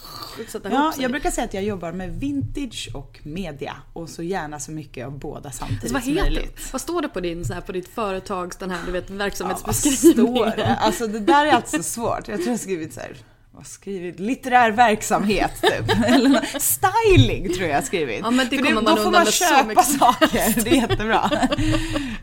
[0.47, 1.01] sätta Ja, ihop sig.
[1.03, 5.05] jag brukar säga att jag jobbar med vintage och media och så gärna så mycket
[5.05, 6.55] av båda samtidigt alltså, vad som heter möjligt.
[6.57, 6.71] det?
[6.73, 9.13] Vad står det på din, så här, på ditt företags, den här du vet, Ja,
[9.13, 10.13] vad verksamhetsbeskrivning?
[10.13, 10.75] står det?
[10.75, 12.27] Alltså det där är alltid så svårt.
[12.27, 13.17] Jag tror jag har skrivit så här,
[13.61, 14.19] vad skrivit?
[14.19, 16.05] Litterär verksamhet typ.
[16.05, 18.19] Eller styling tror jag jag har skrivit.
[18.23, 21.31] Ja, men det För kommer man då får man köpa saker, det är jättebra.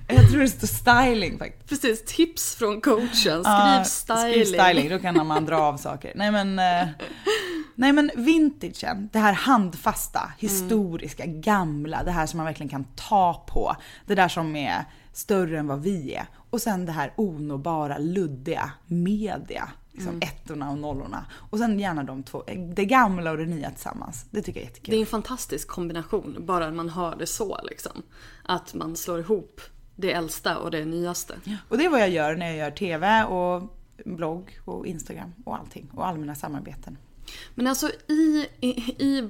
[0.08, 1.68] jag tror det står styling faktiskt.
[1.68, 3.10] Precis, tips från coachen.
[3.14, 4.32] Skriv Ja, styling.
[4.32, 6.12] Skriv styling, då kan man dra av saker.
[6.14, 6.88] Nej men, eh,
[7.74, 13.44] nej men vintagen, det här handfasta, historiska, gamla, det här som man verkligen kan ta
[13.48, 13.76] på.
[14.06, 16.26] Det där som är större än vad vi är.
[16.50, 19.68] Och sen det här onåbara, luddiga, media.
[19.98, 21.26] Liksom ettorna och nollorna.
[21.50, 22.42] Och sen gärna de två,
[22.74, 24.26] det gamla och det nya tillsammans.
[24.30, 24.90] Det tycker jag är jättekul.
[24.90, 28.02] Det är en fantastisk kombination, bara man hör det så liksom.
[28.44, 29.60] Att man slår ihop
[29.96, 31.34] det äldsta och det nyaste.
[31.68, 35.56] Och det är vad jag gör när jag gör TV och blogg och Instagram och
[35.58, 35.90] allting.
[35.94, 36.96] Och allmänna samarbeten.
[37.54, 39.28] Men alltså i, i, i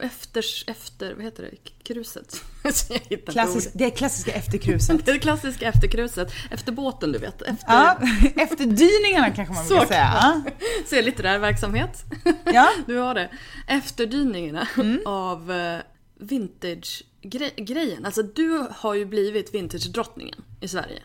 [0.00, 2.42] efter, efter, vad heter det, kruset?
[3.30, 5.06] Klassisk, det är klassiska efterkruset.
[5.06, 6.32] Det klassiska efterkruset.
[6.50, 7.42] Efter båten du vet.
[7.42, 7.98] Efter, Ja,
[8.36, 10.12] efterdyningarna kanske man brukar säga.
[10.14, 10.42] Ja.
[10.86, 12.04] Så är litterär verksamhet.
[12.44, 12.68] Ja.
[12.86, 13.30] Du har det.
[13.66, 15.00] Efterdyningarna Mm.
[15.06, 15.78] av eh,
[16.18, 18.04] vintage-grejen.
[18.04, 21.02] Alltså du har ju blivit vintage-drottningen i Sverige.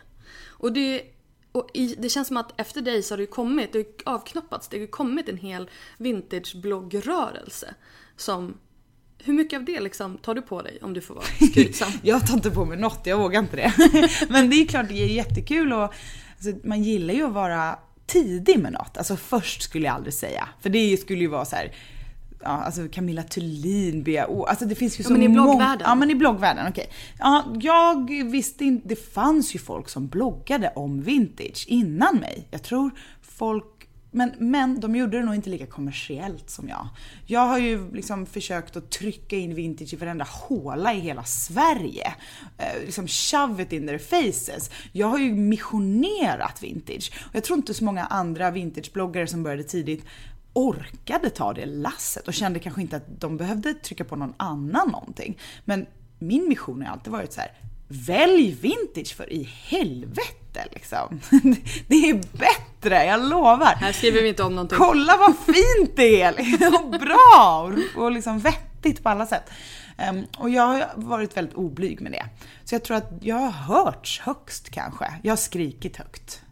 [0.48, 1.02] Och det,
[1.56, 3.84] och i, det känns som att efter dig så har det ju kommit, det har
[3.84, 7.74] ju avknoppats, det har ju kommit en hel vintage-bloggrörelse.
[8.16, 8.58] Som,
[9.18, 11.92] hur mycket av det liksom tar du på dig om du får vara skrytsam?
[12.02, 13.72] Jag tar inte på mig något, jag vågar inte det.
[14.28, 18.58] Men det är klart det är jättekul och alltså, man gillar ju att vara tidig
[18.58, 18.96] med något.
[18.96, 20.48] Alltså först skulle jag aldrig säga.
[20.60, 21.72] För det skulle ju vara så här.
[22.42, 25.42] Ja, alltså Camilla Thulin, Bea O- Alltså det finns ju Ja, så men i många-
[25.42, 25.86] bloggvärlden.
[25.88, 26.90] Ja men i bloggvärlden, okej.
[27.18, 32.48] Ja, jag visste inte, det fanns ju folk som bloggade om vintage innan mig.
[32.50, 32.90] Jag tror
[33.22, 33.64] folk
[34.10, 36.88] men, men de gjorde det nog inte lika kommersiellt som jag.
[37.26, 42.14] Jag har ju liksom försökt att trycka in vintage i varenda håla i hela Sverige.
[42.58, 44.70] Eh, liksom shove it in their faces.
[44.92, 47.12] Jag har ju missionerat vintage.
[47.28, 50.04] Och jag tror inte så många andra vintagebloggare som började tidigt
[50.56, 54.88] orkade ta det lasset och kände kanske inte att de behövde trycka på någon annan
[54.88, 55.38] någonting.
[55.64, 55.86] Men
[56.18, 57.52] min mission har alltid varit så här.
[57.88, 61.20] Välj vintage för i helvete liksom.
[61.86, 63.74] Det är bättre, jag lovar.
[63.74, 64.78] Här skriver vi inte om någonting.
[64.78, 66.32] Kolla vad fint det är!
[66.36, 66.74] liksom.
[66.74, 67.72] Och bra!
[67.96, 69.50] Och- liksom vettigt på alla sätt.
[69.96, 72.26] Ehm, och jag har varit väldigt oblyg med det.
[72.64, 75.06] Så jag tror att jag har hörts högst kanske.
[75.22, 76.42] Jag har skrikit högt.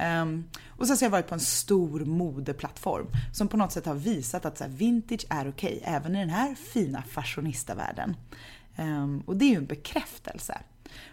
[0.00, 3.86] Um, och sen så har jag varit på en stor modeplattform som på något sätt
[3.86, 8.16] har visat att så här, vintage är okej, även i den här fina fashionistavärlden.
[8.78, 10.58] Um, och det är ju en bekräftelse.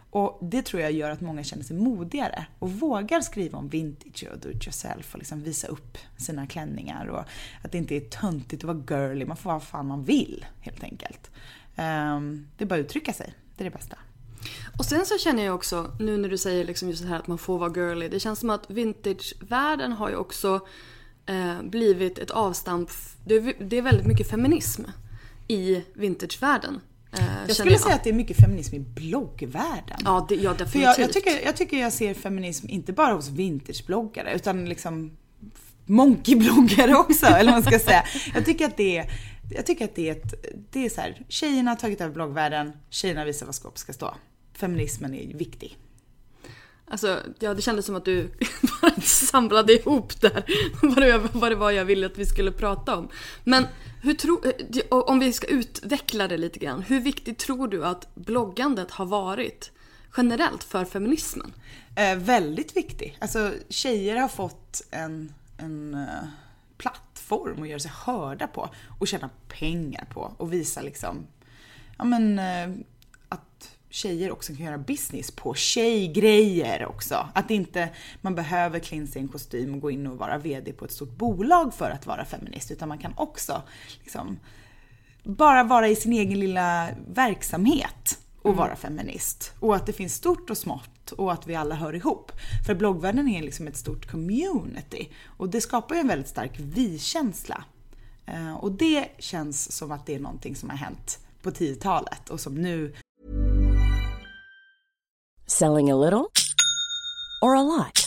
[0.09, 4.27] Och det tror jag gör att många känner sig modigare och vågar skriva om vintage
[4.31, 7.23] och do it yourself och liksom visa upp sina klänningar och
[7.61, 10.45] att det inte är töntigt att vara girly, man får vara vad fan man vill
[10.61, 11.31] helt enkelt.
[11.75, 13.97] Um, det är bara att uttrycka sig, det är det bästa.
[14.77, 17.27] Och sen så känner jag också, nu när du säger liksom just det här att
[17.27, 18.07] man får vara girly.
[18.09, 20.59] Det känns som att vintagevärlden har ju också
[21.25, 22.89] eh, blivit ett avstamp.
[23.25, 24.83] Det är, det är väldigt mycket feminism
[25.47, 26.81] i vintagevärlden.
[27.11, 29.97] Eh, Jag skulle säga att det är mycket feminism i bloggvärlden.
[30.05, 30.83] Ja, det, ja För definitivt.
[30.97, 35.17] jag, jag, tycker, jag tycker jag ser feminism inte bara hos vintagebloggare utan liksom
[35.85, 38.03] monkeybloggare också, eller vad man ska säga.
[38.33, 39.11] Jag tycker att det är,
[39.49, 42.71] jag tycker att det är ett, det är så här, tjejerna har tagit över bloggvärlden,
[42.89, 44.15] tjejerna visar vad skåp ska stå.
[44.53, 45.77] Feminismen är viktig.
[46.89, 48.29] Alltså, ja, det kändes som att du
[48.81, 50.43] bara samlade ihop där
[50.81, 53.09] vad det, vad det var jag ville att vi skulle prata om.
[53.43, 53.65] Men
[54.01, 56.81] hur tro, eh, om vi ska utveckla det lite grann.
[56.81, 59.71] Hur viktigt tror du att bloggandet har varit
[60.17, 61.53] generellt för feminismen?
[61.95, 63.17] Eh, väldigt viktig.
[63.21, 66.27] Alltså tjejer har fått en, en eh,
[67.27, 71.27] plattform att göra sig hörda på och tjäna pengar på och visa liksom,
[71.97, 72.77] ja men eh,
[73.29, 77.29] att tjejer också kan göra business på tjejgrejer också.
[77.33, 77.89] Att inte
[78.21, 80.91] man behöver klä sig i en kostym och gå in och vara VD på ett
[80.91, 83.61] stort bolag för att vara feminist utan man kan också
[83.99, 84.39] liksom
[85.23, 89.53] bara vara i sin egen lilla verksamhet och vara feminist.
[89.59, 92.31] Och att det finns stort och smått och att vi alla hör ihop.
[92.65, 97.63] För bloggvärlden är liksom ett stort community och det skapar ju en väldigt stark vi-känsla.
[98.25, 102.39] Eh, och det känns som att det är någonting som har hänt på 10-talet och
[102.39, 102.93] som nu
[105.45, 106.27] Selling a little
[107.41, 108.06] or a lot?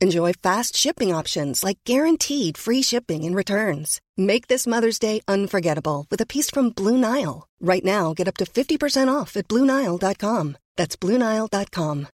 [0.00, 4.00] Enjoy fast shipping options like guaranteed free shipping and returns.
[4.16, 7.48] Make this Mother's Day unforgettable with a piece from Blue Nile.
[7.60, 10.56] Right now, get up to 50% off at BlueNile.com.
[10.76, 12.06] That's BlueNile.com.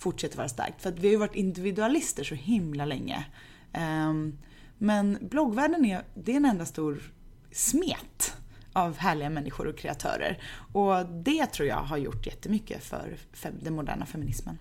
[0.00, 0.82] fortsätter vara starkt.
[0.82, 3.26] För att vi har ju varit individualister så himla länge.
[4.08, 4.38] Um,
[4.78, 7.12] men bloggvärlden är, det är en enda stor
[7.52, 8.36] smet
[8.72, 10.42] av härliga människor och kreatörer.
[10.72, 14.58] Och det tror jag har gjort jättemycket för fem, den moderna feminismen.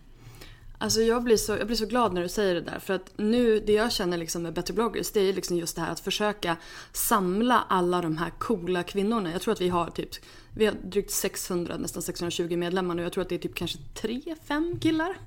[0.81, 2.79] Alltså jag blir, så, jag blir så glad när du säger det där.
[2.79, 5.81] För att nu, det jag känner liksom med Better bloggers, det är liksom just det
[5.81, 6.57] här att försöka
[6.93, 9.31] samla alla de här coola kvinnorna.
[9.31, 10.09] Jag tror att vi har typ,
[10.55, 13.03] vi har drygt 600, nästan 620 medlemmar nu.
[13.03, 15.17] Jag tror att det är typ kanske 3-5 killar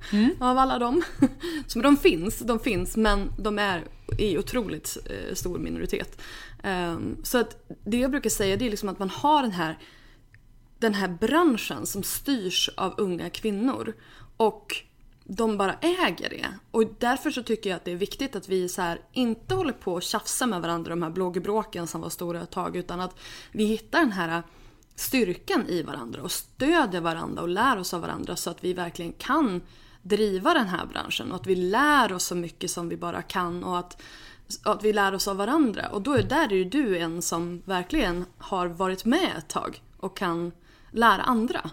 [0.41, 1.03] av alla dem.
[1.67, 3.85] Så de finns, de finns, men de är
[4.19, 6.21] i otroligt eh, stor minoritet.
[6.63, 9.79] Ehm, så att det jag brukar säga det är liksom att man har den här
[10.79, 13.93] den här branschen som styrs av unga kvinnor.
[14.37, 14.85] Och
[15.25, 16.47] de bara äger det.
[16.71, 19.73] Och därför så tycker jag att det är viktigt att vi så här, inte håller
[19.73, 23.19] på och tjafsar med varandra, de här bloggbråken som var stora ett tag, utan att
[23.53, 24.43] vi hittar den här
[24.95, 29.13] styrkan i varandra och stödjer varandra och lär oss av varandra så att vi verkligen
[29.13, 29.63] kan
[30.03, 33.65] driva den här branschen och att vi lär oss så mycket som vi bara kan
[33.65, 34.03] och att,
[34.63, 35.89] att vi lär oss av varandra.
[35.89, 39.83] Och då är, där är ju du en som verkligen har varit med ett tag
[39.97, 40.53] och kan
[40.91, 41.71] lära andra.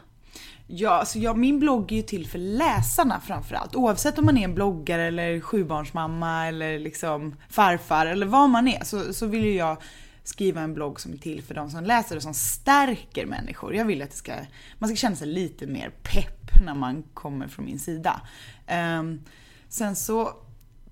[0.72, 3.76] Ja, alltså jag, min blogg är ju till för läsarna framförallt.
[3.76, 8.84] Oavsett om man är en bloggare eller sjubarnsmamma eller liksom farfar eller vad man är
[8.84, 9.78] så, så vill ju jag
[10.24, 13.76] skriva en blogg som är till för de som läser och som stärker människor.
[13.76, 14.34] Jag vill att det ska,
[14.78, 18.22] man ska känna sig lite mer pepp när man kommer från min sida.
[19.00, 19.22] Um,
[19.70, 20.34] sen så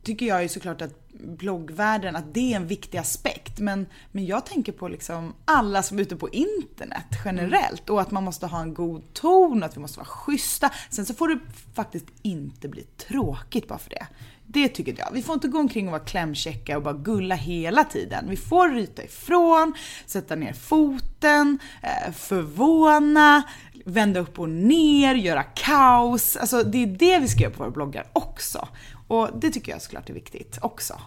[0.07, 3.59] tycker jag ju såklart att bloggvärlden, att det är en viktig aspekt.
[3.59, 8.11] Men, men jag tänker på liksom alla som är ute på internet generellt och att
[8.11, 10.69] man måste ha en god ton och att vi måste vara schyssta.
[10.89, 11.39] Sen så får det
[11.73, 14.07] faktiskt inte bli tråkigt bara för det.
[14.49, 15.09] Det tycker jag.
[15.13, 18.25] Vi får inte gå omkring och vara klämkäcka och bara gulla hela tiden.
[18.29, 19.73] Vi får ryta ifrån,
[20.05, 23.43] sätta ner foten, eh, förvåna,
[23.85, 26.37] vända upp och ner, göra kaos.
[26.37, 28.67] Alltså det är det vi ska göra på våra bloggar också.
[29.07, 31.01] Och det tycker jag såklart är viktigt också.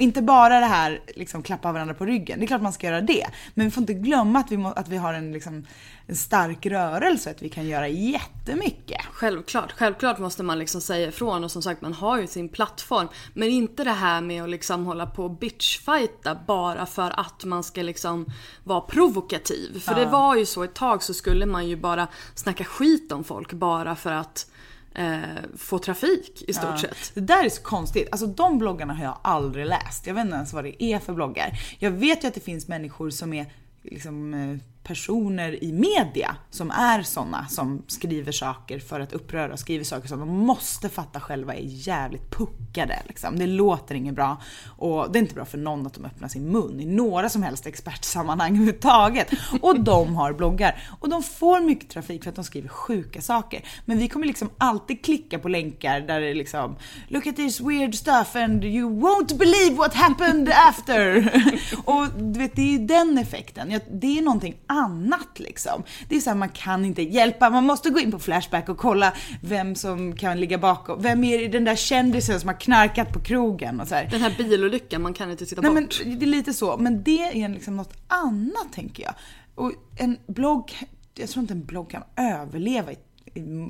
[0.00, 3.00] Inte bara det här liksom klappa varandra på ryggen, det är klart man ska göra
[3.00, 3.26] det.
[3.54, 5.66] Men vi får inte glömma att vi, må, att vi har en, liksom,
[6.06, 9.00] en stark rörelse, att vi kan göra jättemycket.
[9.12, 13.08] Självklart, självklart måste man liksom säga ifrån och som sagt man har ju sin plattform.
[13.34, 17.64] Men inte det här med att liksom hålla på och bitchfighta bara för att man
[17.64, 18.26] ska liksom
[18.64, 19.80] vara provokativ.
[19.80, 23.24] För det var ju så ett tag så skulle man ju bara snacka skit om
[23.24, 24.46] folk bara för att
[24.94, 25.20] eh,
[25.56, 26.78] få trafik i stort Ja.
[26.78, 27.14] sett.
[27.14, 28.08] Det där är så konstigt.
[28.12, 30.06] Alltså de bloggarna har jag aldrig läst.
[30.06, 31.52] Jag vet inte ens vad det är för bloggar.
[31.78, 33.46] Jag vet ju att det finns människor som är
[33.82, 39.58] liksom eh, personer i media som är såna som skriver saker för att uppröra och
[39.58, 43.02] skriver saker som de måste fatta själva är jävligt puckade.
[43.08, 43.38] Liksom.
[43.38, 44.42] Det låter inget bra
[44.78, 47.42] och det är inte bra för någon att de öppnar sin mun i några som
[47.42, 49.30] helst expertsammanhang överhuvudtaget.
[49.60, 53.64] Och de har bloggar och de får mycket trafik för att de skriver sjuka saker.
[53.84, 56.76] Men vi kommer liksom alltid klicka på länkar där det är liksom
[57.08, 61.32] “Look at this weird stuff and you won't believe what happened after”.
[61.84, 63.80] och du vet, det är ju den effekten.
[63.90, 65.82] Det är någonting annat liksom.
[66.08, 68.78] Det är så här, man kan inte hjälpa, man måste gå in på Flashback och
[68.78, 69.12] kolla
[69.42, 71.02] vem som kan ligga bakom.
[71.02, 74.08] Vem är den där kändisen som har knarkat på krogen och så här.
[74.10, 76.02] Den här bilolyckan, man kan inte titta Nej men bort.
[76.04, 79.14] det är lite så, men det är liksom något annat tänker jag.
[79.54, 80.72] Och en blogg,
[81.14, 82.98] jag tror inte en blogg kan överleva i,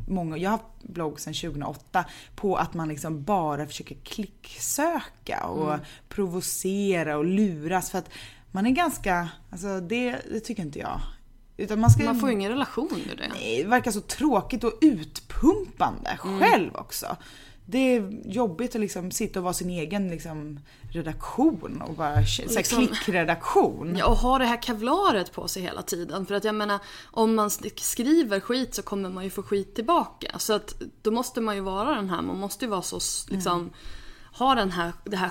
[0.08, 5.78] många, jag har haft blogg sedan 2008 på att man liksom bara försöker klicksöka och
[6.08, 8.10] provocera och luras för att
[8.52, 11.00] man är ganska, alltså det, det tycker inte jag.
[11.56, 13.28] Utan man ska Man får ju ingen relation ur det.
[13.28, 17.16] Nej, det verkar så tråkigt och utpumpande själv också.
[17.66, 20.60] det är jobbigt att liksom sitta och vara sin egen liksom,
[20.92, 23.96] redaktion och bara liksom, klickredaktion.
[23.98, 26.26] Ja, och ha det här kevlaret på sig hela tiden.
[26.26, 30.38] För att jag menar, om man skriver skit så kommer man ju få skit tillbaka.
[30.38, 33.70] Så att då måste man ju vara den här, man måste ju vara så liksom,
[34.32, 35.28] ha den här, det här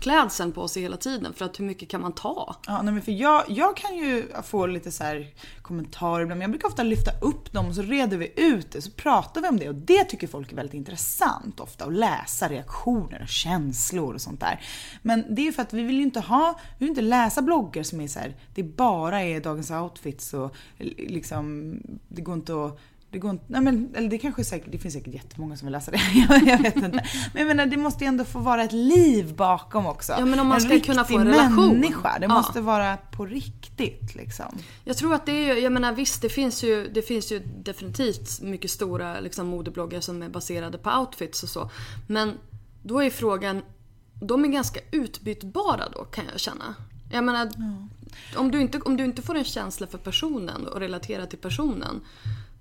[0.00, 1.34] klädseln på sig hela tiden.
[1.34, 2.56] För att hur mycket kan man ta?
[2.66, 5.26] Ja, nej, men för jag, jag kan ju få lite så här
[5.62, 8.82] kommentarer ibland, men jag brukar ofta lyfta upp dem och så reder vi ut det,
[8.82, 12.48] så pratar vi om det och det tycker folk är väldigt intressant ofta att läsa
[12.48, 14.60] reaktioner och känslor och sånt där.
[15.02, 17.42] Men det är ju för att vi vill ju inte ha, vi vill inte läsa
[17.42, 20.56] bloggar som är så här, det bara är dagens outfits och
[20.96, 21.74] liksom,
[22.08, 22.80] det går inte att
[23.10, 25.72] det går inte, nej men, eller det kanske säkert, det finns säkert jättemånga som vill
[25.72, 26.00] läsa det.
[26.46, 26.90] Jag, vet inte.
[27.32, 30.12] Men jag menar, det måste ju ändå få vara ett liv bakom också.
[30.18, 31.68] Ja, men om man en ska kunna få en relation.
[31.68, 32.18] människa.
[32.18, 32.34] Det Ja.
[32.34, 34.58] måste vara på riktigt liksom.
[34.84, 37.38] Jag tror att det är ju, jag menar visst det finns ju, det finns ju
[37.38, 41.70] definitivt mycket stora liksom, modebloggar som är baserade på outfits och så.
[42.06, 42.32] Men
[42.82, 43.62] då är frågan,
[44.14, 46.74] de är ganska utbytbara då kan jag känna.
[47.12, 47.48] Jag menar,
[48.36, 52.00] om, du inte, om du inte får en känsla för personen och relaterar till personen.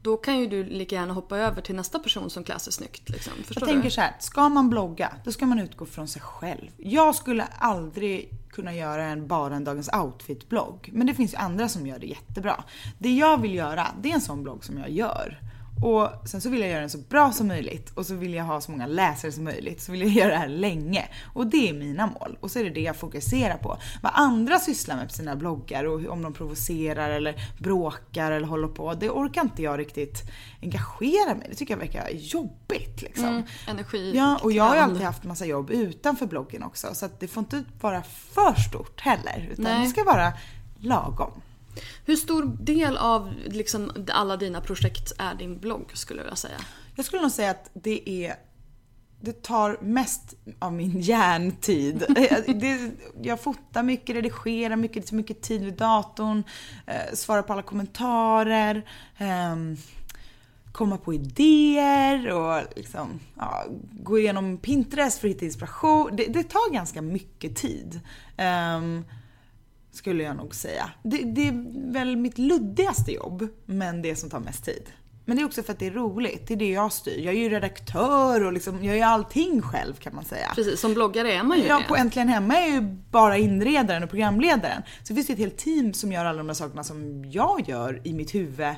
[0.02, 3.10] Då kan ju du lika gärna hoppa över till nästa person som klär sig snyggt.
[3.10, 3.34] Liksom.
[3.34, 6.70] Förstår Jag tänker så här, ska man blogga, då ska man utgå från sig själv.
[6.78, 10.90] Jag skulle aldrig kunna göra en bara en Dagens Outfit-blogg.
[10.94, 12.64] Men det finns ju andra som gör det jättebra.
[12.98, 15.40] Det jag vill göra, det är en sån blogg som jag gör.
[15.82, 18.44] Och sen så vill jag göra den så bra som möjligt och så vill jag
[18.44, 19.82] ha så många läsare som möjligt.
[19.82, 21.06] Så vill jag göra det här länge.
[21.34, 22.38] Och det är mina mål.
[22.40, 23.78] Och så är det det jag fokuserar på.
[24.02, 28.68] Vad andra sysslar med på sina bloggar och om de provocerar eller bråkar eller håller
[28.68, 28.94] på.
[28.94, 30.24] Det orkar inte jag riktigt
[30.62, 31.48] engagera mig.
[31.50, 33.26] Det tycker jag verkar jobbigt liksom.
[33.26, 34.14] Mm, energi.
[34.16, 36.88] Ja, och jag har ju alltid haft massa jobb utanför bloggen också.
[36.94, 39.50] Så att det får inte vara för stort heller.
[39.52, 39.84] Utan Nej.
[39.84, 40.34] det ska vara
[40.80, 41.32] lagom.
[42.06, 46.58] Hur stor del av liksom, alla dina projekt är din blogg skulle jag vilja säga?
[46.96, 48.36] Jag skulle nog säga att det är
[49.22, 52.06] det tar mest av min hjärntid.
[52.48, 56.44] det, jag fotar mycket, redigerar mycket, det tar mycket tid vid datorn,
[56.86, 59.56] eh, svarar på alla kommentarer, eh,
[60.72, 66.16] komma på idéer och liksom, ja, gå igenom Pinterest för att hitta inspiration.
[66.16, 68.00] Det, det tar ganska mycket tid.
[68.38, 68.82] Eh,
[69.98, 70.90] skulle jag nog säga.
[71.04, 74.90] Det, det är väl mitt luddigaste jobb, men det som tar mest tid.
[75.26, 76.48] Men det är också för att det är roligt.
[76.48, 77.26] Det är det jag styr.
[77.26, 80.52] Jag är ju redaktör och liksom, jag gör allting själv kan man säga.
[80.56, 81.86] Precis, som bloggare är man ju Ja, det.
[81.88, 82.82] på Äntligen Hemma är jag ju
[83.12, 84.82] bara inredaren och programledaren.
[85.04, 88.02] Så finns det ett helt team som gör alla de där sakerna som jag gör
[88.04, 88.76] i mitt huvud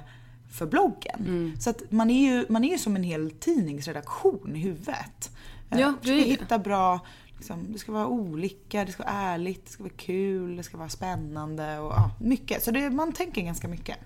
[0.58, 1.20] för bloggen.
[1.20, 1.54] Mm.
[1.60, 5.32] Så att man är, ju, man är ju som en hel tidningsredaktion i huvudet.
[5.72, 6.22] Eh, Ja, det är det.
[6.22, 7.00] hitta bra,
[7.40, 10.78] liksom, det ska vara olika, det ska vara ärligt, det ska vara kul, det ska
[10.78, 12.64] vara spännande och ja, mycket.
[12.64, 13.98] Så det, man tänker ganska mycket.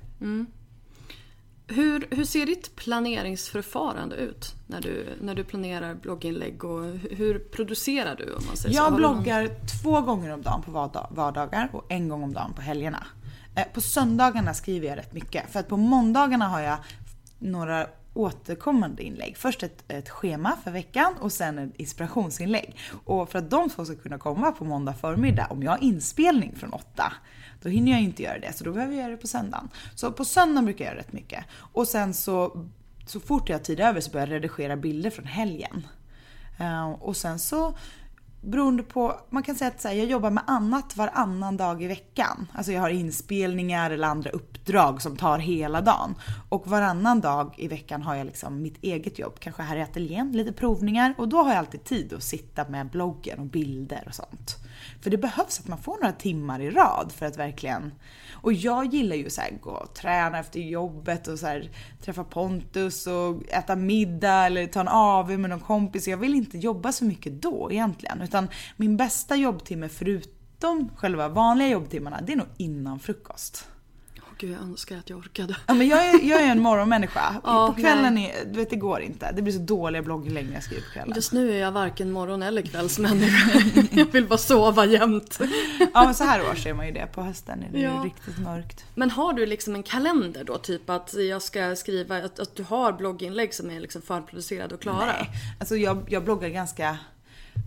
[1.68, 8.16] Hur, hur ser ditt planeringsförfarande ut när du, när du planerar blogginlägg och hur- producerar
[8.16, 8.78] du om man säger så?
[8.78, 9.50] Jag Har du någon- bloggar
[9.84, 13.06] två gånger om dagen på vardag- vardagar och en gång om dagen på helgerna.
[13.56, 16.78] Eh, På söndagarna skriver jag rätt mycket för att på måndagarna har jag
[17.40, 19.38] några återkommande inlägg.
[19.38, 22.78] Först ett, ett schema för veckan och sen ett inspirationsinlägg.
[23.06, 26.56] Och för att de två ska kunna komma på måndag förmiddag, om jag har inspelning
[26.56, 27.14] från åtta,
[27.62, 28.54] då hinner jag inte göra det.
[28.54, 29.70] Så då behöver jag göra det på söndagen.
[29.96, 31.46] Så på söndagen brukar jag göra rätt mycket.
[31.56, 32.66] Och sen så,
[33.06, 35.88] så fort jag har tid över så börjar jag redigera bilder från helgen.
[36.62, 37.78] Uh, och sen så
[38.44, 41.88] beroende på, man kan säga att så här, jag jobbar med annat varannan dag i
[41.88, 42.48] veckan.
[42.54, 46.16] Alltså jag har inspelningar eller andra uppdrag som tar hela dagen.
[46.50, 50.32] Och varannan dag i veckan har jag liksom mitt eget jobb, kanske här i ateljén,
[50.32, 51.14] lite provningar.
[51.18, 54.58] Och då har jag alltid tid att sitta med bloggen och bilder och sånt.
[55.02, 57.92] För det behövs att man får några timmar i rad för att verkligen...
[58.32, 61.70] Och jag gillar ju så här gå och träna efter jobbet och så här,
[62.02, 66.08] träffa Pontus och äta middag eller ta en AV med någon kompis.
[66.08, 68.22] Jag vill inte jobba så mycket då egentligen.
[68.34, 73.68] Utan min bästa jobbtimme förutom själva vanliga jobbtimmarna, det är nog innan frukost.
[74.18, 75.56] Åh, Gud, jag önskar att jag orkade.
[75.68, 77.36] Ja, men jag, är, jag är en morgonmänniska.
[77.44, 79.32] Ja, på kvällen är, du vet, det går inte.
[79.32, 81.14] Det blir så dåliga blogginlägg när jag skriver på kvällen.
[81.16, 83.62] Just nu är jag varken morgon eller kvällsmänniska.
[83.92, 85.40] jag vill bara sova jämt.
[85.94, 87.06] Ja men så här års är man ju det.
[87.14, 87.98] På hösten är det Ja.
[88.04, 88.86] ju riktigt mörkt.
[88.96, 90.58] Men har du liksom en kalender då?
[90.58, 94.82] Typ att jag ska skriva, att, att du har blogginlägg som är liksom förproducerade och
[94.82, 95.06] klara?
[95.06, 95.30] Nej.
[95.60, 96.98] Alltså jag, jag bloggar ganska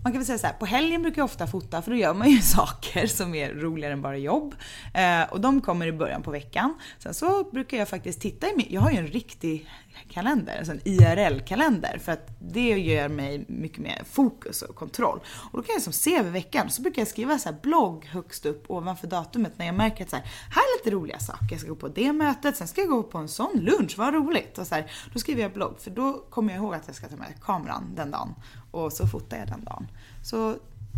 [0.03, 2.13] man kan väl säga så här, på helgen brukar jag ofta fota för då gör
[2.13, 4.55] man ju saker som är roligare än bara jobb.
[4.93, 6.73] Eh, och de kommer i början på veckan.
[6.99, 9.69] Sen så brukar jag faktiskt titta i min, jag har ju en riktig
[10.09, 15.19] kalender, alltså en IRL-kalender för att det ger mig mycket mer fokus och kontroll.
[15.51, 18.05] Och då kan jag som se över veckan, så brukar jag skriva så här blogg
[18.05, 21.47] högst upp ovanför datumet när jag märker att så här, här är lite roliga saker,
[21.51, 24.13] jag ska gå på det mötet, sen ska jag gå på en sån lunch, vad
[24.13, 24.57] roligt!
[24.57, 27.07] Och så här, då skriver jag blogg för då kommer jag ihåg att jag ska
[27.07, 28.35] ta med kameran den dagen
[28.77, 29.87] och så fotar jag den dagen.
[30.23, 30.55] Så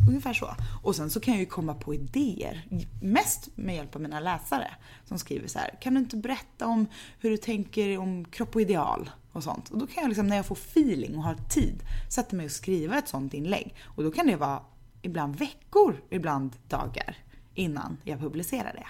[0.07, 0.55] Ungefär så.
[0.84, 2.65] Och sen så kan jag ju komma på idéer.
[3.01, 4.71] Mest med hjälp av mina läsare.
[5.05, 6.88] Som skriver så här, kan du inte berätta om
[7.19, 9.09] hur du tänker om kropp och ideal?
[9.32, 9.69] Och sånt.
[9.69, 12.51] Och då kan jag liksom, när jag får feeling och har tid, sätta mig och
[12.51, 13.75] skriva ett sånt inlägg.
[13.86, 14.61] Och då kan det vara
[15.01, 17.17] ibland veckor, ibland dagar
[17.53, 18.88] innan jag publicerar det.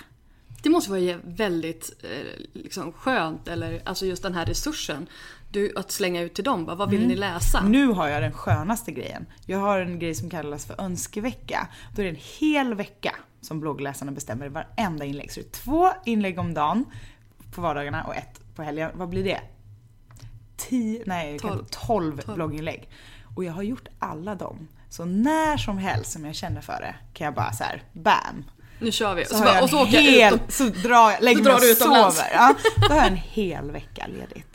[0.63, 5.07] Det måste vara väldigt eh, liksom, skönt, eller alltså just den här resursen.
[5.51, 7.09] Du, att slänga ut till dem, bara, vad vill mm.
[7.09, 7.61] ni läsa?
[7.61, 9.25] Nu har jag den skönaste grejen.
[9.45, 11.67] Jag har en grej som kallas för önskevecka.
[11.95, 15.31] Då är det en hel vecka som bloggläsarna bestämmer i varenda inlägg.
[15.31, 16.85] Så det är två inlägg om dagen
[17.55, 18.91] på vardagarna och ett på helgen.
[18.93, 19.41] Vad blir det?
[20.57, 22.35] Tio, nej, tolv, tolv, tolv.
[22.35, 22.89] blogginlägg.
[23.35, 24.67] Och jag har gjort alla dem.
[24.89, 28.43] Så när som helst som jag känner för det kan jag bara så här, bam!
[28.79, 29.25] Nu kör vi.
[29.25, 30.41] Så, så, bara, och så åker hel, jag ut.
[30.49, 32.29] Så drar jag, lägger mig och sover.
[32.33, 34.48] Ja, då har jag en hel vecka ledigt.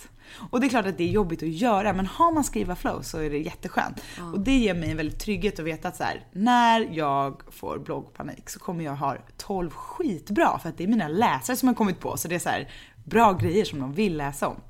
[0.55, 3.03] Och det är klart att det är jobbigt att göra men har man skriva flow
[3.03, 4.03] så är det jätteskönt.
[4.19, 4.35] Mm.
[4.35, 7.79] Och det ger mig en väldigt trygghet att veta att så här, när jag får
[7.79, 11.75] bloggpanik så kommer jag ha 12 skitbra för att det är mina läsare som har
[11.75, 12.71] kommit på så det är så här,
[13.05, 14.61] bra grejer som de vill läsa om.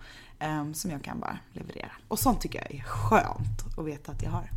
[0.60, 1.92] Um, som jag kan bara leverera.
[2.08, 4.50] Och sånt tycker jag är skönt att veta att jag har.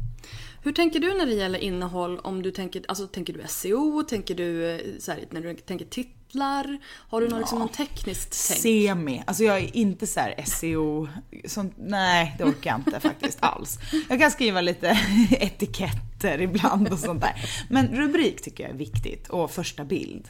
[0.63, 2.19] Hur tänker du när det gäller innehåll?
[2.19, 4.03] Om du tänker, alltså, tänker du SEO?
[4.03, 5.85] Tänker du eh, så här, när du tänker
[6.27, 6.77] titlar?
[7.09, 7.39] Har du något, ja.
[7.39, 8.61] liksom, någon tekniskt tänk?
[8.61, 9.23] Semi.
[9.27, 11.07] Alltså jag är inte så SEO,
[11.45, 13.79] sånt, nej det orkar jag inte faktiskt alls.
[14.09, 14.87] Jag kan skriva lite
[15.31, 17.49] etiketter ibland och sånt där.
[17.69, 20.27] Men rubrik tycker jag är viktigt och första bild.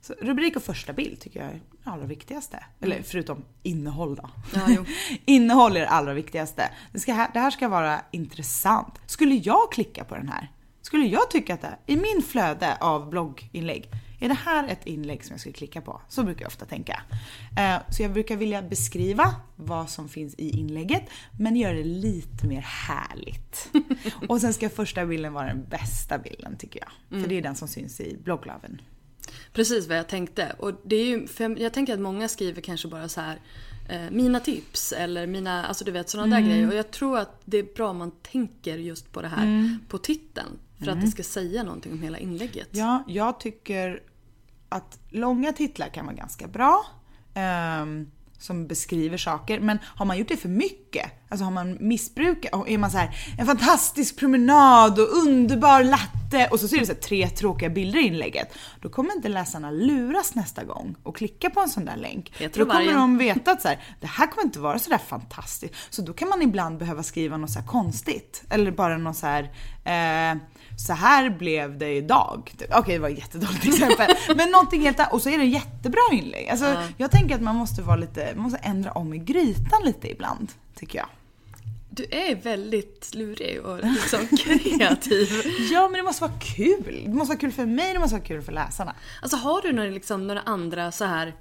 [0.00, 2.64] Så rubrik och första bild tycker jag är det allra viktigaste.
[2.80, 3.04] Eller mm.
[3.08, 4.30] förutom innehåll då.
[4.54, 4.84] Ja,
[5.24, 6.70] innehåll är det allra viktigaste.
[6.92, 8.94] Det, ska, det här ska vara intressant.
[9.06, 10.50] Skulle jag klicka på den här?
[10.82, 15.24] Skulle jag tycka att det, i min flöde av blogginlägg, är det här ett inlägg
[15.24, 16.00] som jag skulle klicka på?
[16.08, 17.02] Så brukar jag ofta tänka.
[17.58, 21.02] Eh, så jag brukar vilja beskriva vad som finns i inlägget,
[21.38, 23.70] men göra det lite mer härligt.
[24.28, 26.90] Och sen ska första bilden vara den bästa bilden tycker jag.
[27.08, 27.28] För mm.
[27.28, 28.80] det är den som syns i blogglaven.
[29.52, 30.56] Precis vad jag tänkte.
[30.58, 33.40] Och det är ju, för jag tänker att många skriver kanske bara så här
[33.88, 36.48] eh, mina tips eller mina, alltså du vet sådana mm.
[36.48, 36.68] där grejer.
[36.68, 39.78] Och jag tror att det är bra om man tänker just på det här mm.
[39.88, 40.58] på titeln.
[40.78, 40.98] För mm.
[40.98, 42.68] att det ska säga någonting om hela inlägget.
[42.70, 44.02] Ja, jag tycker
[44.68, 46.86] att långa titlar kan vara ganska bra.
[47.82, 49.60] Um, som beskriver saker.
[49.60, 53.16] Men har man gjort det för mycket, alltså har man missbrukat, är man så här
[53.38, 57.98] en fantastisk promenad och underbar latte och så ser det så här, tre tråkiga bilder
[57.98, 58.52] i inlägget.
[58.80, 62.32] Då kommer inte läsarna luras nästa gång och klicka på en sån där länk.
[62.38, 62.92] Då kommer varje...
[62.92, 65.74] de veta att så här, det här kommer inte vara så där fantastiskt.
[65.90, 68.44] Så då kan man ibland behöva skriva något så konstigt.
[68.50, 69.42] Eller bara något så här
[69.84, 70.38] eh,
[70.76, 72.52] så här blev det idag.
[72.54, 74.16] Okej, okay, det var ett jättedåligt exempel.
[74.36, 75.12] Men någonting helt annat.
[75.12, 76.48] Och så är det jättebra inlägg.
[76.48, 76.82] Alltså, ja.
[76.96, 80.52] Jag tänker att man måste vara lite, man måste ändra om i grytan lite ibland,
[80.74, 81.08] tycker jag.
[81.90, 85.28] Du är väldigt lurig och liksom kreativ.
[85.72, 87.02] ja, men det måste vara kul.
[87.06, 88.94] Det måste vara kul för mig, det måste vara kul för läsarna.
[89.22, 91.34] Alltså har du några, liksom, några andra så här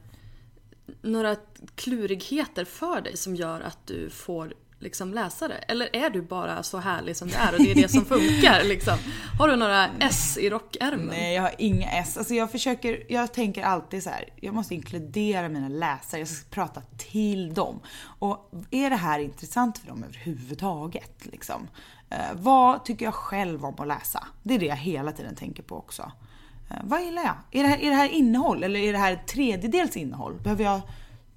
[1.02, 1.36] några
[1.76, 5.54] klurigheter för dig som gör att du får liksom läsare?
[5.54, 8.64] Eller är du bara så härlig som du är och det är det som funkar?
[8.64, 8.98] Liksom?
[9.40, 11.06] Har du några S i rockärmen?
[11.06, 12.18] Nej, jag har inga S.
[12.18, 16.50] Alltså jag försöker, jag tänker alltid så här, jag måste inkludera mina läsare, jag ska
[16.50, 17.80] prata till dem.
[18.20, 21.26] Och är det här intressant för dem överhuvudtaget?
[21.26, 21.68] Liksom?
[22.10, 24.28] Eh, vad tycker jag själv om att läsa?
[24.44, 26.12] Det är det jag hela tiden tänker på också.
[26.70, 27.36] Eh, vad gillar jag?
[27.52, 30.34] Är det, här, är det här innehåll eller är det här tredjedels innehåll?
[30.44, 30.82] Behöver jag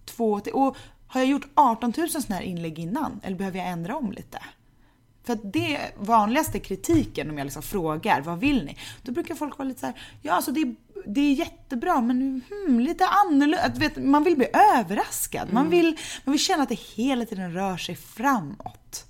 [0.04, 0.76] två och
[1.08, 3.20] har jag gjort 18 000 sådana här inlägg innan?
[3.22, 4.38] Eller behöver jag ändra om lite?
[5.28, 8.76] För att det vanligaste kritiken om jag liksom frågar vad vill ni?
[9.02, 10.74] Då brukar folk vara lite så här, ja alltså det är,
[11.06, 13.72] det är jättebra men hmm, lite annorlunda.
[13.76, 14.46] Vet, man vill bli
[14.76, 15.42] överraskad.
[15.42, 15.54] Mm.
[15.54, 19.04] Man, vill, man vill känna att det hela tiden rör sig framåt.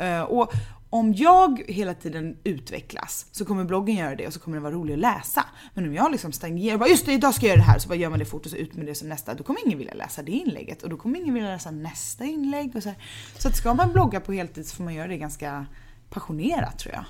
[0.00, 0.52] Uh, och
[0.94, 4.74] om jag hela tiden utvecklas så kommer bloggen göra det och så kommer den vara
[4.74, 5.44] rolig att läsa.
[5.74, 7.88] Men om jag liksom stagnerar, bara just det idag ska jag göra det här, så
[7.88, 9.34] bara gör man det fort och så ut med det som nästa.
[9.34, 12.76] Då kommer ingen vilja läsa det inlägget och då kommer ingen vilja läsa nästa inlägg.
[12.76, 12.98] Och så här.
[13.38, 15.66] så att ska man blogga på heltid så får man göra det ganska
[16.10, 17.04] passionerat tror jag.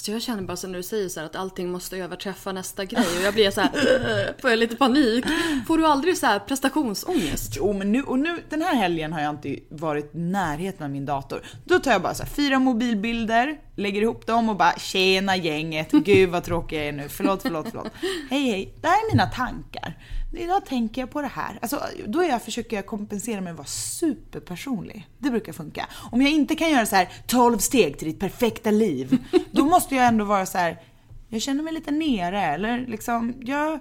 [0.00, 2.84] Alltså jag känner bara så när du säger så här att allting måste överträffa nästa
[2.84, 5.24] grej och jag blir så här, får jag lite panik.
[5.66, 7.54] Får du aldrig så här prestationsångest?
[7.56, 10.90] Jo men nu, och nu, den här helgen har jag inte varit i närheten av
[10.90, 11.42] min dator.
[11.64, 15.90] Då tar jag bara så här, fyra mobilbilder, lägger ihop dem och bara tjena gänget,
[15.90, 17.92] gud vad tråkig jag är nu, förlåt, förlåt, förlåt.
[18.30, 19.96] Hej hej, det här är mina tankar.
[20.32, 21.58] Idag tänker jag på det här.
[21.62, 25.08] Alltså, då jag, försöker jag kompensera med att vara superpersonlig.
[25.18, 25.88] Det brukar funka.
[26.10, 29.18] Om jag inte kan göra så här 12 steg till ditt perfekta liv,
[29.50, 30.80] då måste jag ändå vara så här.
[31.28, 33.80] jag känner mig lite nere eller liksom, jag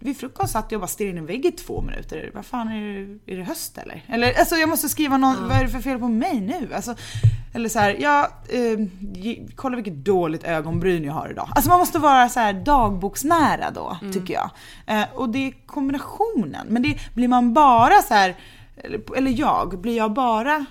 [0.00, 2.30] vid frukost satt jag och bara stirrade in i en vägg i två minuter.
[2.34, 2.80] Vad fan, är
[3.24, 4.04] det, är det höst eller?
[4.06, 5.48] Eller alltså jag måste skriva någon, mm.
[5.48, 6.74] vad är det för fel på mig nu?
[6.74, 6.94] Alltså,
[7.54, 8.86] eller så här, ja, eh,
[9.54, 11.48] kolla vilket dåligt ögonbryn jag har idag.
[11.50, 14.12] Alltså man måste vara så här dagboksnära då, mm.
[14.12, 14.50] tycker jag.
[14.86, 16.66] Eh, och det är kombinationen.
[16.68, 18.36] Men det, blir man bara så här,
[18.76, 20.66] eller, eller jag, blir jag bara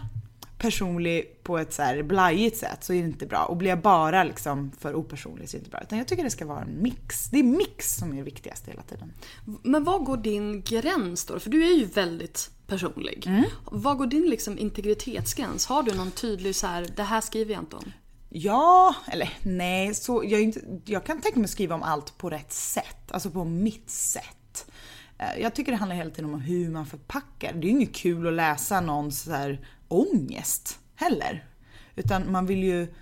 [0.57, 3.45] personlig på ett så här blajigt sätt så är det inte bra.
[3.45, 5.81] Och blir jag bara liksom för opersonlig så är det inte bra.
[5.81, 7.29] Utan jag tycker det ska vara en mix.
[7.29, 9.13] Det är mix som är det viktigaste hela tiden.
[9.63, 11.39] Men var går din gräns då?
[11.39, 13.23] För du är ju väldigt personlig.
[13.27, 13.43] Mm.
[13.65, 15.65] Var går din liksom integritetsgräns?
[15.65, 17.91] Har du någon tydlig så här, det här skriver jag inte om?
[18.29, 22.29] Ja, eller nej, så jag, inte, jag kan tänka mig att skriva om allt på
[22.29, 23.11] rätt sätt.
[23.11, 24.71] Alltså på mitt sätt.
[25.17, 27.53] Eh, jag tycker det handlar hela tiden om hur man förpackar.
[27.53, 31.45] Det är ju inget kul att läsa någons så här ångest heller.
[31.95, 32.93] Utan man vill ju,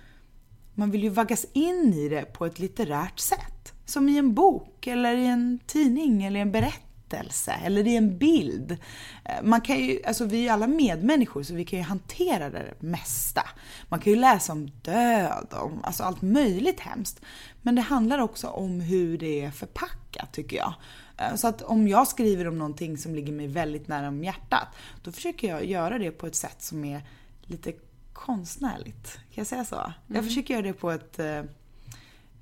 [0.74, 3.72] man vill ju vaggas in i det på ett litterärt sätt.
[3.84, 8.18] Som i en bok eller i en tidning eller i en berättelse eller i en
[8.18, 8.76] bild.
[9.24, 12.50] Eh, man kan ju, alltså vi är ju alla medmänniskor så vi kan ju hantera
[12.50, 13.42] det mesta.
[13.88, 17.20] Man kan ju läsa om död, om alltså allt möjligt hemskt.
[17.62, 20.74] Men det handlar också om hur det är förpackat tycker jag.
[21.16, 24.68] Eh, så att om jag skriver om någonting som ligger mig väldigt nära om hjärtat,
[25.02, 27.02] då försöker jag göra det på ett sätt som är
[27.42, 27.72] lite
[28.12, 29.14] konstnärligt.
[29.14, 29.76] Kan jag säga så?
[29.76, 29.92] Mm.
[30.06, 31.42] Jag försöker göra det på ett eh,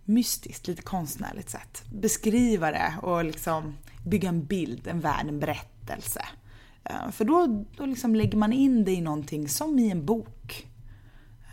[0.05, 1.83] mystiskt, lite konstnärligt sätt.
[1.93, 6.25] Beskriva det och liksom bygga en bild, en värld, en berättelse.
[6.85, 10.67] Eh, för då, då liksom lägger man in det i någonting som i en bok.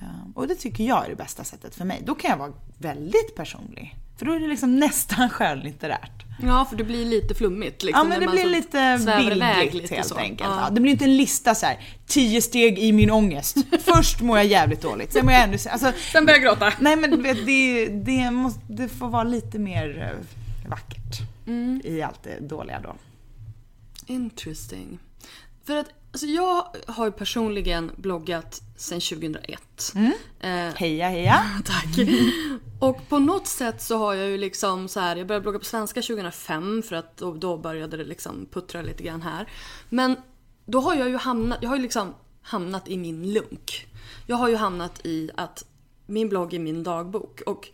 [0.02, 2.02] Eh, och det tycker jag är det bästa sättet för mig.
[2.06, 3.96] Då kan jag vara väldigt personlig.
[4.22, 6.26] För då är det liksom nästan skönlitterärt.
[6.44, 7.84] Ja, för det blir lite flummigt.
[7.84, 10.16] Liksom, ja, men det blir lite bildligt lite helt så.
[10.16, 10.50] enkelt.
[10.50, 10.70] Ja.
[10.72, 13.58] det blir inte en lista så här, tio steg i min ångest.
[13.80, 16.74] Först mår jag jävligt dåligt, sen mår jag ännu alltså, Sen börjar jag gråta.
[16.80, 21.82] Nej men det, det, måste, det får vara lite mer eh, vackert mm.
[21.84, 22.96] i allt det dåliga då.
[24.06, 25.00] Interesting.
[25.66, 29.94] För att alltså jag har ju personligen bloggat sedan 2001.
[29.96, 30.12] Mm.
[30.40, 31.46] Eh, heja heja!
[31.66, 32.08] tack!
[32.80, 35.66] Och på något sätt så har jag ju liksom så här, jag började blogga på
[35.66, 39.48] svenska 2005 för att då, då började det liksom puttra lite grann här.
[39.90, 40.16] Men
[40.66, 43.88] då har jag ju hamnat, jag har ju liksom hamnat i min lunk.
[44.28, 45.66] Jag har ju hamnat i att
[46.06, 47.70] min blogg är min dagbok och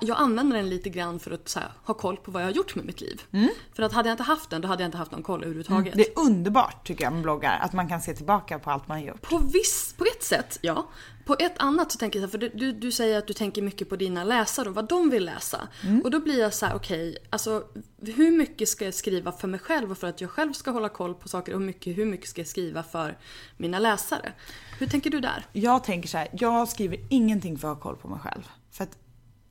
[0.00, 2.74] jag använder den lite grann för att här, ha koll på vad jag har gjort
[2.74, 3.22] med mitt liv.
[3.32, 3.48] Mm.
[3.72, 5.94] För att hade jag inte haft den, då hade jag inte haft någon koll överhuvudtaget.
[5.94, 6.04] Mm.
[6.04, 8.98] Det är underbart tycker jag med bloggar, att man kan se tillbaka på allt man
[8.98, 9.22] har gjort.
[9.22, 10.88] På, viss, på ett sätt, ja.
[11.24, 13.96] På ett annat så tänker jag, för du, du, säger att du tänker mycket på
[13.96, 15.68] dina läsare och vad de vill läsa.
[15.82, 16.00] Mm.
[16.00, 17.64] Och då blir jag så här: okej, okay, alltså
[18.00, 20.88] hur mycket ska jag skriva för mig själv och för att jag själv ska hålla
[20.88, 23.18] koll på saker och hur mycket, hur mycket ska jag skriva för
[23.56, 24.32] mina läsare?
[24.78, 25.46] Hur tänker du där?
[25.52, 28.48] Jag tänker så här, jag skriver ingenting för att ha koll på mig själv.
[28.70, 28.98] För att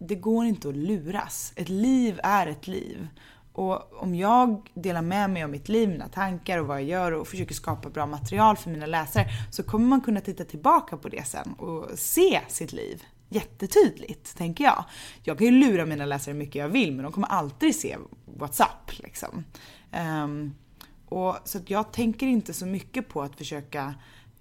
[0.07, 1.53] det går inte att luras.
[1.55, 3.07] Ett liv är ett liv.
[3.53, 7.11] Och om jag delar med mig av mitt liv, mina tankar och vad jag gör
[7.11, 11.09] och försöker skapa bra material för mina läsare så kommer man kunna titta tillbaka på
[11.09, 14.83] det sen och se sitt liv jättetydligt, tänker jag.
[15.23, 17.97] Jag kan ju lura mina läsare hur mycket jag vill men de kommer alltid se
[18.37, 19.43] what's up liksom.
[20.23, 20.55] Um,
[21.05, 23.95] och, så jag tänker inte så mycket på att försöka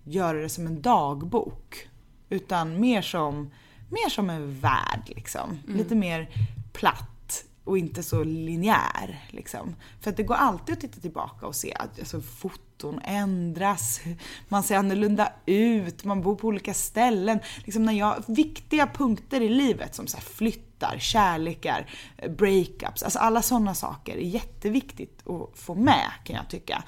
[0.05, 1.89] göra det som en dagbok.
[2.29, 3.51] Utan mer som
[3.91, 5.51] mer som en värld liksom.
[5.51, 5.79] Mm.
[5.79, 6.29] Lite mer
[6.73, 9.75] platt och inte så linjär liksom.
[10.01, 14.01] För att det går alltid att titta tillbaka och se att alltså, foton ändras,
[14.49, 17.41] man ser annorlunda ut, man bor på olika ställen.
[17.65, 21.91] Liksom när jag, viktiga punkter i livet som så här, flyttar, kärlekar,
[22.29, 26.85] breakups, alltså alla sådana saker är jätteviktigt att få med kan jag tycka.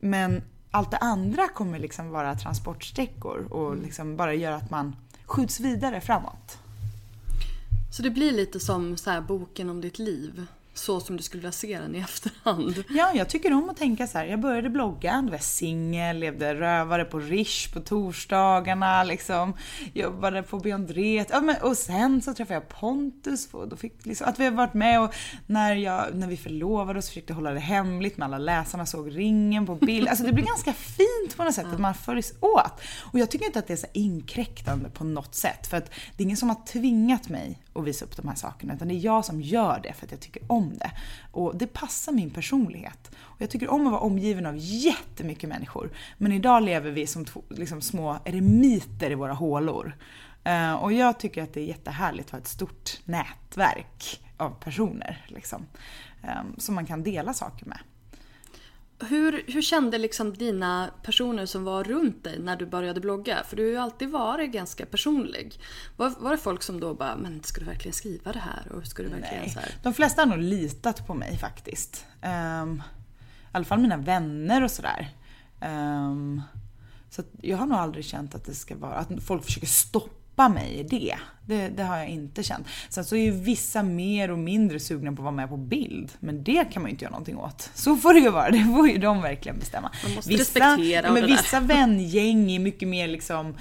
[0.00, 3.84] Men allt det andra kommer liksom vara transportsträckor och mm.
[3.84, 4.96] liksom bara göra att man
[5.26, 6.58] skjuts vidare framåt.
[7.96, 10.46] Så det blir lite som så här, boken om ditt liv?
[10.74, 12.84] Så som du skulle vilja se den i efterhand.
[12.88, 14.24] Ja, jag tycker om att tänka så här.
[14.24, 19.54] Jag började blogga, då var jag singel, levde rövare på Rish på torsdagarna liksom.
[19.92, 21.28] Jobbade på Beyond Ret.
[21.30, 24.52] Ja, men, och sen så träffade jag Pontus och då fick liksom, att vi har
[24.52, 25.14] varit med och
[25.46, 29.66] när, jag, när vi förlovade oss försökte hålla det hemligt men alla läsarna såg ringen
[29.66, 30.08] på bild.
[30.08, 32.80] Alltså det blir ganska fint på något sätt att man följs åt.
[33.12, 36.22] Och jag tycker inte att det är så inkräktande på något sätt för att det
[36.22, 39.04] är ingen som har tvingat mig att visa upp de här sakerna utan det är
[39.04, 40.90] jag som gör det för att jag tycker om det.
[41.32, 43.10] Och det passar min personlighet.
[43.16, 45.90] Och jag tycker om att vara omgiven av jättemycket människor.
[46.18, 49.96] Men idag lever vi som liksom, små eremiter i våra hålor.
[50.48, 55.24] Uh, och jag tycker att det är jättehärligt att ha ett stort nätverk av personer.
[55.28, 55.66] Liksom,
[56.22, 57.78] um, som man kan dela saker med.
[58.98, 63.42] Hur, hur kände liksom dina personer som var runt dig när du började blogga?
[63.48, 65.60] För du har ju alltid varit ganska personlig.
[65.96, 68.72] Var, var det folk som då bara, men ska du verkligen skriva det här?
[68.72, 69.50] Och ska du verkligen Nej.
[69.50, 69.74] så här?
[69.82, 72.06] De flesta har nog litat på mig faktiskt.
[72.62, 72.82] Um,
[73.42, 75.08] I alla fall mina vänner och sådär.
[75.62, 76.42] Um,
[77.10, 80.48] så jag har nog aldrig känt att det ska vara, att folk försöker stoppa stoppa
[80.48, 81.16] mig i det.
[81.46, 81.68] det.
[81.68, 82.66] Det har jag inte känt.
[82.88, 86.12] Sen så är ju vissa mer och mindre sugna på att vara med på bild.
[86.20, 87.70] Men det kan man ju inte göra någonting åt.
[87.74, 88.50] Så får det ju vara.
[88.50, 89.90] Det får ju de verkligen bestämma.
[90.04, 93.54] Man måste vissa, respektera ja, men Vissa vängäng är mycket mer liksom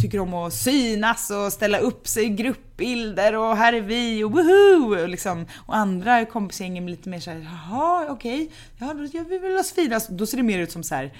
[0.00, 4.32] tycker om att synas och ställa upp sig i gruppbilder och här är vi och
[4.32, 5.02] woho!
[5.02, 8.48] Och, liksom, och andra kompisgäng är lite mer såhär, jaha okej, okay.
[8.78, 10.00] ja då gör vi väl oss fina.
[10.08, 11.12] Då ser det mer ut som så här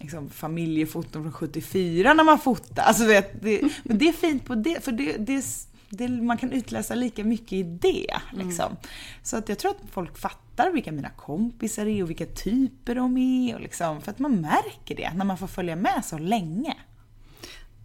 [0.00, 2.82] liksom, familjefoton från 74 när man fotar.
[2.82, 5.44] Alltså, vet, det, men det är fint på det, för det, det,
[5.90, 8.20] det, man kan utläsa lika mycket i det.
[8.32, 8.66] Liksom.
[8.66, 8.76] Mm.
[9.22, 13.16] Så att jag tror att folk fattar vilka mina kompisar är och vilka typer de
[13.16, 13.54] är.
[13.54, 16.76] Och liksom, för att man märker det när man får följa med så länge.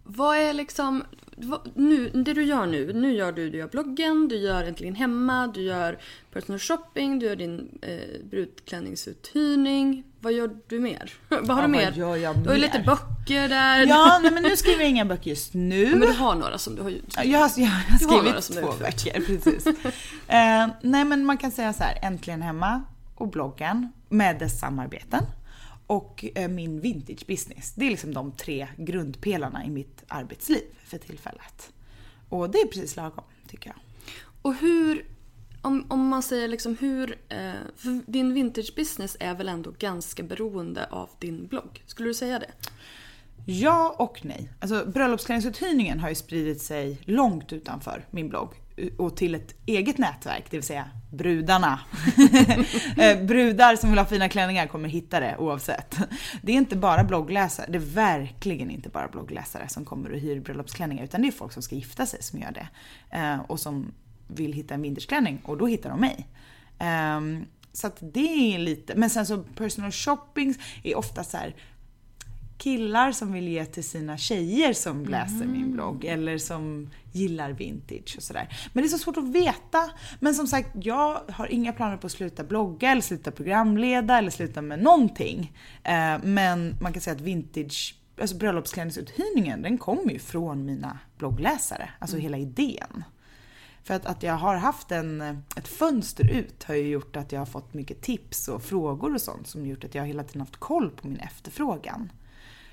[0.04, 1.02] Vad är liksom,
[1.74, 5.46] nu, det du gör nu, nu gör du, du gör bloggen, du gör Äntligen Hemma,
[5.46, 5.98] du gör
[6.32, 10.04] personal shopping, du gör din eh, brudklänningsuthyrning.
[10.22, 11.12] Vad gör du mer?
[11.28, 11.92] vad har ja, du mer?
[11.92, 13.86] Gör jag du har ju lite böcker där.
[13.86, 15.82] Ja, nej, men nu skriver jag inga böcker just nu.
[15.84, 17.14] Ja, men du har några som du har skrivit.
[17.16, 19.66] Jag, jag, jag har skrivit två böcker, precis.
[19.66, 19.74] uh,
[20.90, 22.82] nej men man kan säga så här, Äntligen Hemma
[23.14, 25.24] och bloggen med dess samarbeten
[25.86, 27.72] och eh, min vintage business.
[27.76, 31.72] Det är liksom de tre grundpelarna i mitt arbetsliv för tillfället.
[32.28, 33.76] Och det är precis lagom tycker jag.
[34.42, 35.04] Och hur,
[35.62, 40.22] om, om man säger liksom hur, eh, för din vintage business är väl ändå ganska
[40.22, 41.82] beroende av din blogg?
[41.86, 42.50] Skulle du säga det?
[43.46, 44.52] Ja och nej.
[44.60, 49.98] Alltså bröllopsklänningsuthyrningen har ju spridit sig långt utanför min blogg eh, och till ett eget
[49.98, 51.80] nätverk, det vill säga brudarna.
[52.96, 55.96] Eh, brudar som vill ha fina klänningar kommer hitta det oavsett.
[56.42, 60.40] Det är inte bara bloggläsare, det är verkligen inte bara bloggläsare som kommer och hyr
[60.40, 62.68] bröllopsklänningar utan det är folk som ska gifta sig som gör det.
[63.16, 63.92] Eh, och som
[64.26, 66.28] vill hitta en vintageklänning och då hittar de mig.
[66.78, 71.54] Ehm, så att det är lite, men sen så personal shopping är ofta så här,
[72.58, 75.52] killar som vill ge till sina tjejer som läser mm.
[75.52, 78.56] min blogg eller som gillar vintage och sådär.
[78.72, 79.90] Men det är så svårt att veta.
[80.20, 84.30] Men som sagt, jag har inga planer på att sluta blogga eller sluta programleda eller
[84.30, 85.52] sluta med någonting.
[85.82, 91.90] Eh, men man kan säga att vintage Alltså bröllopsklänningsuthyrningen den kommer ju från mina bloggläsare,
[91.98, 92.22] alltså mm.
[92.22, 93.04] hela idén.
[93.84, 95.20] För att, att jag har haft en,
[95.56, 99.20] ett fönster ut har ju gjort att jag har fått mycket tips och frågor och
[99.20, 102.12] sånt som gjort att jag hela tiden haft koll på min efterfrågan.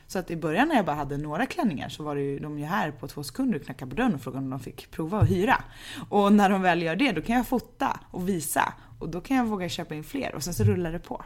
[0.07, 2.60] Så att i början när jag bara hade några klänningar så var det ju, de
[2.60, 5.20] ju här på två sekunder och knackade på dörren och frågade om de fick prova
[5.20, 5.64] och hyra.
[6.10, 9.38] Och när de väl gör det då kan jag fota och visa och då kan
[9.38, 11.24] jag våga köpa in fler och sen så rullar det på.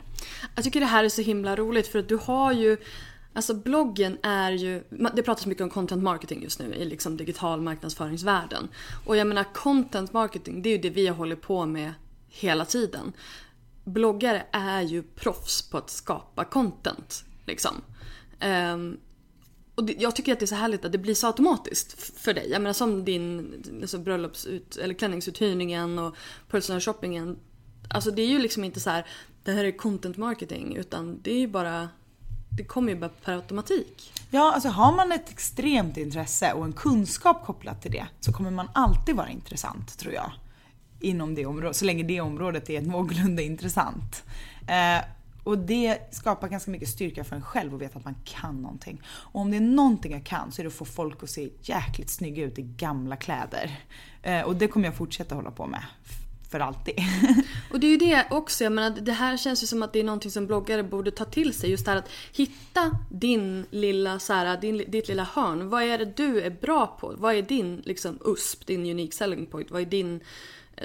[0.56, 2.78] Jag tycker det här är så himla roligt för att du har ju
[3.34, 7.62] Alltså bloggen är ju, det pratas mycket om content marketing just nu i liksom digital
[7.62, 8.68] marknadsföringsvärlden.
[9.06, 11.94] Och jag menar content marketing det är ju det vi har hållit på med
[12.28, 13.14] hela tiden.
[13.84, 17.26] Bloggare är ju proffs på att skapa content.
[17.46, 17.82] Liksom.
[18.74, 18.98] Um,
[19.76, 22.34] och det, jag tycker att det är så härligt att det blir så automatiskt för
[22.34, 22.50] dig.
[22.52, 26.16] Jag menar som din alltså bröllopsut, eller klänningsuthyrningen och
[26.50, 27.40] personal shoppingen.
[27.90, 29.06] Alltså det är ju liksom inte så här,
[29.44, 31.90] det här är content marketing utan det är ju bara
[32.58, 34.14] det kommer ju bara per automatik.
[34.30, 38.52] Ja, alltså har man ett extremt intresse och en kunskap kopplat till det så kommer
[38.52, 40.32] man alltid vara intressant tror jag.
[41.00, 44.24] Inom det området, så länge det området är någorlunda intressant.
[44.68, 45.06] Eh,
[45.44, 49.02] och det skapar ganska mycket styrka för en själv att veta att man kan någonting.
[49.06, 51.50] Och om det är någonting jag kan så är det att få folk att se
[51.62, 53.80] jäkligt snygga ut i gamla kläder.
[54.22, 55.84] Eh, och det kommer jag fortsätta hålla på med.
[56.54, 56.96] För alltid.
[57.72, 60.00] Och det är ju det också, jag menar, det här känns ju som att det
[60.00, 61.70] är någonting som bloggare borde ta till sig.
[61.72, 65.70] Just det här att hitta din lilla, så här, din, ditt lilla hörn.
[65.70, 67.14] Vad är det du är bra på?
[67.18, 69.72] Vad är din liksom, USP, din unique selling point?
[69.72, 70.22] Vad är din eh,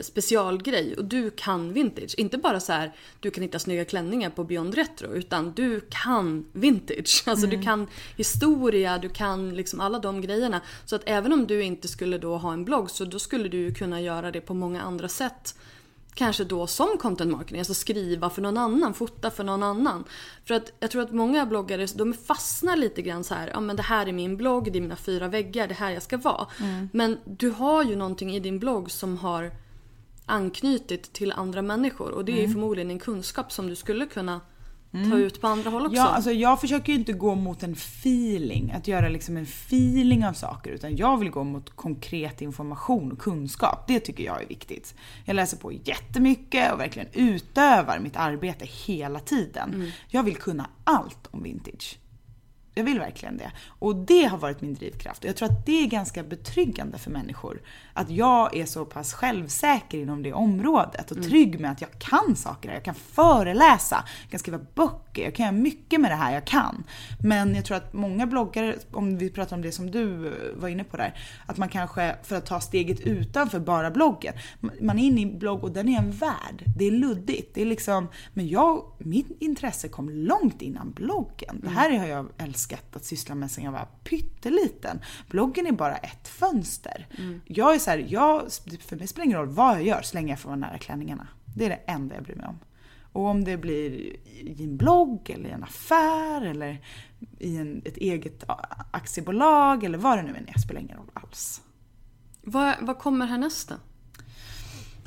[0.00, 0.94] specialgrej?
[0.96, 2.14] Och du kan vintage.
[2.18, 5.12] Inte bara så här, du kan hitta snygga klänningar på Beyond Retro.
[5.14, 7.22] Utan du kan vintage.
[7.26, 7.58] Alltså Mm.
[7.58, 7.86] du kan
[8.16, 10.60] historia, du kan liksom alla de grejerna.
[10.84, 13.74] Så att även om du inte skulle då ha en blogg så då skulle du
[13.74, 15.54] kunna göra det på många andra sätt.
[16.14, 20.04] Kanske då som content marketing, alltså skriva för någon annan, fota för någon annan.
[20.44, 23.76] För att jag tror att många bloggare de fastnar lite grann så här, ja men
[23.76, 26.16] det här är min blogg, det är mina fyra väggar, det är här jag ska
[26.16, 26.46] vara.
[26.92, 29.50] Men du har ju någonting i din blogg som har
[30.28, 34.40] anknutit till andra människor och det är ju förmodligen en kunskap som du skulle kunna
[35.10, 35.96] ta ut på andra håll också.
[35.96, 40.26] Ja, alltså jag försöker ju inte gå mot en feeling, att göra liksom en feeling
[40.26, 40.70] av saker.
[40.70, 43.84] Utan jag vill gå mot konkret information och kunskap.
[43.88, 44.94] Det tycker jag är viktigt.
[45.24, 49.92] Jag läser på jättemycket och verkligen utövar mitt arbete hela tiden.
[50.08, 51.98] Jag vill kunna allt om vintage.
[52.78, 53.52] Jag vill verkligen det.
[53.68, 55.24] Och det har varit min drivkraft.
[55.24, 57.60] Och jag tror att det är ganska betryggande för människor.
[57.92, 62.36] Att jag är så pass självsäker inom det området och trygg med att jag kan
[62.36, 62.72] saker.
[62.72, 66.44] Jag kan föreläsa, jag kan skriva böcker, jag kan göra mycket med det här jag
[66.44, 66.84] kan.
[67.22, 70.68] Men jag tror att många bloggare, om vi pratar om det som du eh, var
[70.68, 71.14] inne på där,
[71.46, 74.34] att man kanske för att ta steget utanför bara bloggen.
[74.80, 76.64] Man är inne i blogg och den är en värld.
[76.78, 77.54] Det är luddigt.
[77.54, 81.60] Det är liksom, men jag, mitt intresse kom långt innan bloggen.
[81.62, 85.00] Det här har jag älskat att syssla med sedan jag var pytteliten.
[85.30, 87.06] Bloggen är bara ett fönster.
[87.44, 88.52] Jag är så här, jag,
[88.86, 90.78] för mig spelar det ingen roll vad jag gör så länge jag får vara nära
[90.78, 91.28] klänningarna.
[91.56, 92.58] Det är det enda jag bryr mig om.
[93.12, 93.90] Och om det blir
[94.40, 96.80] i en blogg eller i en affär eller
[97.38, 98.44] i en, ett eget
[98.90, 101.60] aktiebolag eller vad det nu än är, spelar ingen roll alls.
[102.42, 103.74] vad, vad kommer härnäst då?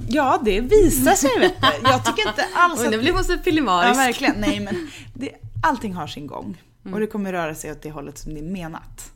[0.08, 1.90] Ja, det visar sig vet du.
[1.90, 3.02] Jag tycker inte alls Oj, nu att...
[3.02, 4.00] blir måste Ja, filimarisk.
[4.00, 4.36] verkligen.
[4.40, 5.32] Nej, men det,
[5.64, 6.62] allting har sin gång.
[6.84, 9.12] Och det kommer röra sig åt det hållet som det är menat.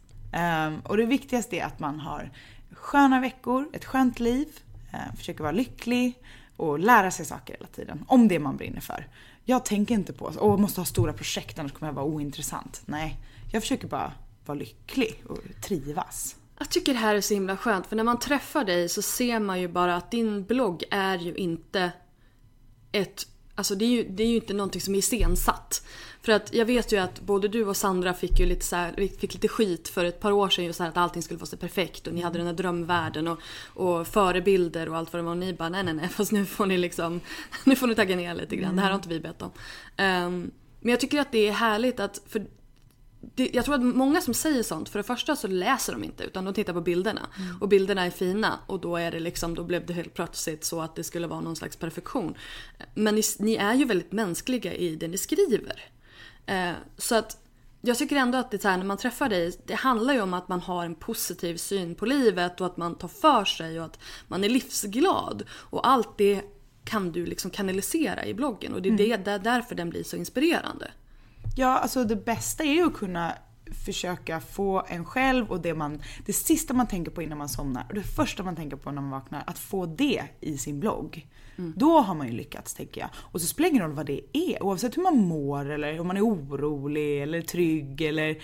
[0.68, 2.32] Um, och det viktigaste är att man har
[2.72, 4.48] sköna veckor, ett skönt liv,
[4.94, 6.20] uh, försöker vara lycklig
[6.58, 8.06] och lära sig saker hela tiden.
[8.08, 9.08] Om det man brinner för.
[9.44, 12.82] Jag tänker inte på att jag måste ha stora projekt annars kommer jag vara ointressant.
[12.86, 13.18] Nej,
[13.52, 14.14] jag försöker bara
[14.46, 16.36] vara lycklig och trivas.
[16.58, 19.40] Jag tycker det här är så himla skönt för när man träffar dig så ser
[19.40, 21.92] man ju bara att din blogg är ju inte
[22.92, 25.86] ett Alltså det är, ju, det är ju inte någonting som är iscensatt.
[26.22, 28.94] För att jag vet ju att både du och Sandra fick ju lite, så här,
[29.20, 31.46] fick lite skit för ett par år sedan just så här att allting skulle vara
[31.46, 35.24] så perfekt och ni hade den här drömvärlden och, och förebilder och allt vad det
[35.24, 35.32] var.
[35.32, 37.22] Och ni bara nej nej nej fast nu får ni liksom
[37.64, 38.76] Nu får ni tagga ner lite grann.
[38.76, 39.52] Det här har inte vi bett om.
[39.98, 42.46] Um, men jag tycker att det är härligt att för
[43.36, 46.24] det, jag tror att många som säger sånt, för det första så läser de inte
[46.24, 47.28] utan de tittar på bilderna.
[47.62, 50.82] Och bilderna är fina och då är det liksom, då blev det helt plötsligt så
[50.82, 52.36] att det skulle vara någon slags perfektion.
[52.94, 55.84] Men ni, ni är ju väldigt mänskliga i det ni skriver.
[56.46, 57.38] Eh, så att
[57.82, 60.48] jag tycker ändå att det här, när man träffar dig, det handlar ju om att
[60.48, 64.00] man har en positiv syn på livet och att man tar för sig och att
[64.28, 65.44] man är livsglad.
[65.50, 66.42] Och allt det
[66.84, 70.04] kan du liksom kanalisera i bloggen och det är det, det är därför den blir
[70.04, 70.92] så inspirerande.
[71.56, 73.34] Ja, alltså det bästa är ju att kunna
[73.86, 77.86] försöka få en själv och det man, det sista man tänker på innan man somnar
[77.90, 81.28] och det första man tänker på när man vaknar, att få det i sin blogg.
[81.76, 83.10] Då har man ju lyckats tänker jag.
[83.16, 86.08] Och så spelar det ingen roll vad det är, oavsett hur man mår eller om
[86.08, 88.38] man är orolig eller trygg eller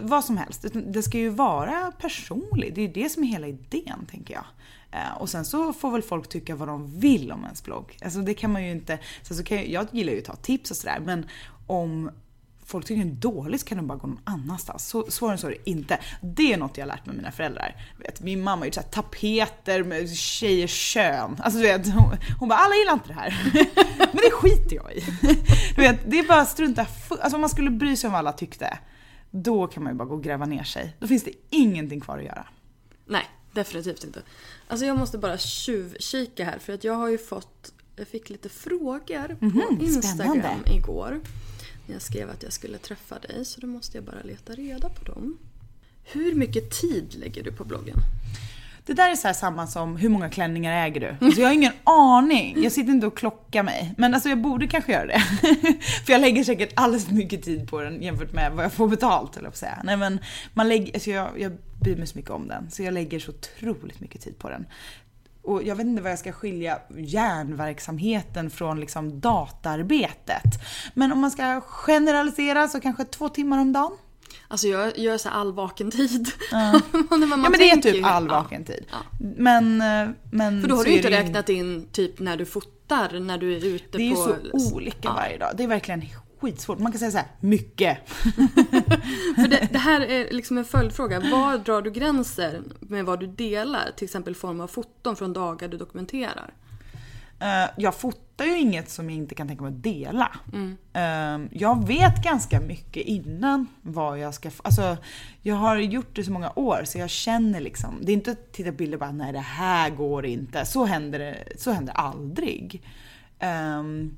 [0.00, 0.64] vad som helst.
[0.86, 4.44] Det ska ju vara personligt, det är ju det som är hela idén tänker jag.
[4.92, 7.98] Eh, Och sen så får väl folk tycka vad de vill om ens blogg.
[8.04, 10.36] Alltså det kan man ju inte, sen så kan jag, jag gillar ju att ta
[10.36, 11.26] tips och sådär men
[11.66, 12.10] om
[12.66, 14.88] folk tycker den är dålig så kan de bara gå någon annanstans.
[14.88, 15.98] Så, svårare än så är det inte.
[16.20, 17.76] Det är något jag har lärt mig mina föräldrar.
[17.98, 21.36] Vet, min mamma har gjort så tapeter med tjejers kön.
[21.42, 23.52] Alltså du vet, hon, hon bara alla gillar inte det här.
[23.98, 25.04] Men det skiter jag i.
[25.76, 28.32] Du vet, det är bara strunta Alltså om man skulle bry sig om vad alla
[28.32, 28.78] tyckte.
[29.30, 30.96] Då kan man ju bara gå och gräva ner sig.
[31.00, 32.46] Då finns det ingenting kvar att göra.
[33.06, 34.22] Nej, definitivt inte.
[34.68, 38.48] Alltså jag måste bara tjuvkika här för att jag har ju fått, jag fick lite
[38.48, 40.72] frågor på Mhm, Instagram spännande.
[40.74, 41.20] igår.
[41.86, 45.04] Jag skrev att jag skulle träffa dig så då måste jag bara leta reda på
[45.04, 45.38] dem.
[46.04, 47.96] Hur mycket tid lägger du på bloggen?
[48.86, 51.26] Det där är så här samma som hur många klänningar äger du?
[51.26, 52.62] Alltså jag har ingen aning.
[52.62, 53.94] Jag sitter inte och klockar mig.
[53.98, 55.20] Men alltså jag borde kanske göra det.
[56.06, 58.88] för jag lägger säkert alldeles för mycket tid på den jämfört med vad jag får
[58.88, 59.80] betalt eller på att säga.
[59.84, 60.18] Nej men
[60.54, 62.70] man lägger, alltså jag, jag bryr mig så mycket om den.
[62.70, 64.66] Så jag lägger så otroligt mycket tid på den.
[65.44, 70.44] Och jag vet inte vad jag ska skilja hjärnverksamheten från liksom datarbetet.
[70.94, 73.92] Men om man ska generalisera så kanske två timmar om dagen.
[74.48, 76.30] Alltså jag gör så all vaken tid.
[76.50, 76.80] Ja.
[77.10, 78.34] Ja men det är typ all ja.
[78.34, 78.86] vaken tid.
[79.36, 83.20] Men, eh, men För då har du ju inte räknat in typ när du fotar,
[83.20, 84.58] när du är ute Det är ju på...
[84.58, 85.50] så olika varje dag.
[85.56, 86.00] Det är verkligen
[86.44, 86.78] skitsvårt.
[86.78, 87.98] Man kan säga så här, mycket.
[89.34, 91.20] För det, det här är liksom en följdfråga.
[91.20, 93.90] Var drar du gränser med vad du delar?
[93.96, 96.52] Till exempel i form av foton från dagar du dokumenterar.
[97.40, 100.30] Eh, jag fotar ju inget som jag inte kan tänka mig att dela.
[100.92, 104.50] Eh, jag vet ganska mycket innan vad jag ska...
[104.62, 104.96] Alltså,
[105.42, 107.98] jag har gjort det så många år så jag känner liksom...
[108.02, 110.66] Det är inte att titta på bilder och bara nej det här går inte.
[110.66, 112.82] Så händer det så händer aldrig.
[113.38, 114.16] Ehm,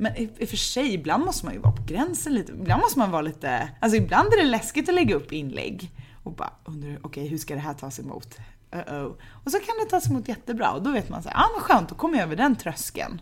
[0.00, 2.52] men i, i och för sig, ibland måste man ju vara på gränsen lite.
[2.52, 3.70] Ibland måste man vara lite...
[3.80, 5.90] Alltså ibland är det läskigt att lägga upp inlägg.
[6.22, 8.38] Och bara undrar, okej hur ska det här tas emot?
[8.70, 9.16] Uh-oh.
[9.44, 11.48] Och så kan det tas emot jättebra och då vet man så här, ja ah,
[11.54, 13.20] men skönt, då kommer jag över den tröskeln.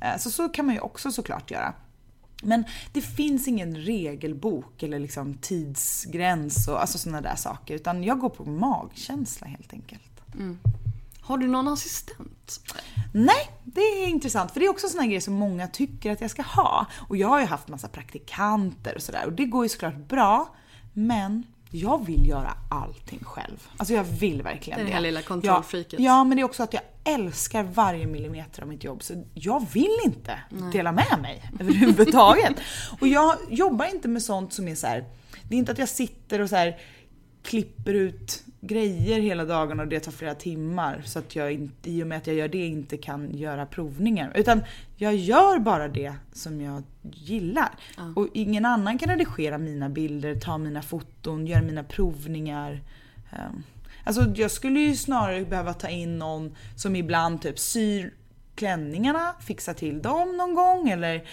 [0.00, 1.74] Eh, så så kan man ju också såklart göra.
[2.42, 7.74] Men det finns ingen regelbok eller liksom tidsgräns och alltså sådana där saker.
[7.74, 10.34] Utan jag går på magkänsla helt enkelt.
[10.34, 10.58] Mm.
[11.24, 12.60] Har du någon assistent?
[13.12, 16.30] Nej, det är intressant för det är också såna grejer som många tycker att jag
[16.30, 16.86] ska ha.
[17.08, 20.54] Och jag har ju haft massa praktikanter och sådär och det går ju såklart bra.
[20.92, 23.68] Men jag vill göra allting själv.
[23.76, 24.88] Alltså jag vill verkligen Det det.
[24.88, 26.00] är det här lilla kontrollfreaket.
[26.00, 29.24] Ja, ja, men det är också att jag älskar varje millimeter av mitt jobb så
[29.34, 30.38] jag vill inte
[30.72, 32.52] dela med mig överhuvudtaget.
[33.00, 35.04] och jag jobbar inte med sånt som är så här.
[35.48, 36.78] det är inte att jag sitter och så här
[37.42, 42.02] klipper ut grejer hela dagen och det tar flera timmar så att jag inte, i
[42.02, 44.32] och med att jag gör det inte kan göra provningar.
[44.34, 44.62] Utan
[44.96, 47.70] jag gör bara det som jag gillar.
[48.16, 52.80] Och ingen annan kan redigera mina bilder, ta mina foton, göra mina provningar.
[53.32, 53.62] Ehm,
[54.06, 58.14] Alltså jag skulle ju snarare behöva ta in någon som ibland typ syr
[58.54, 61.28] klänningarna, fixar till dem någon gång eller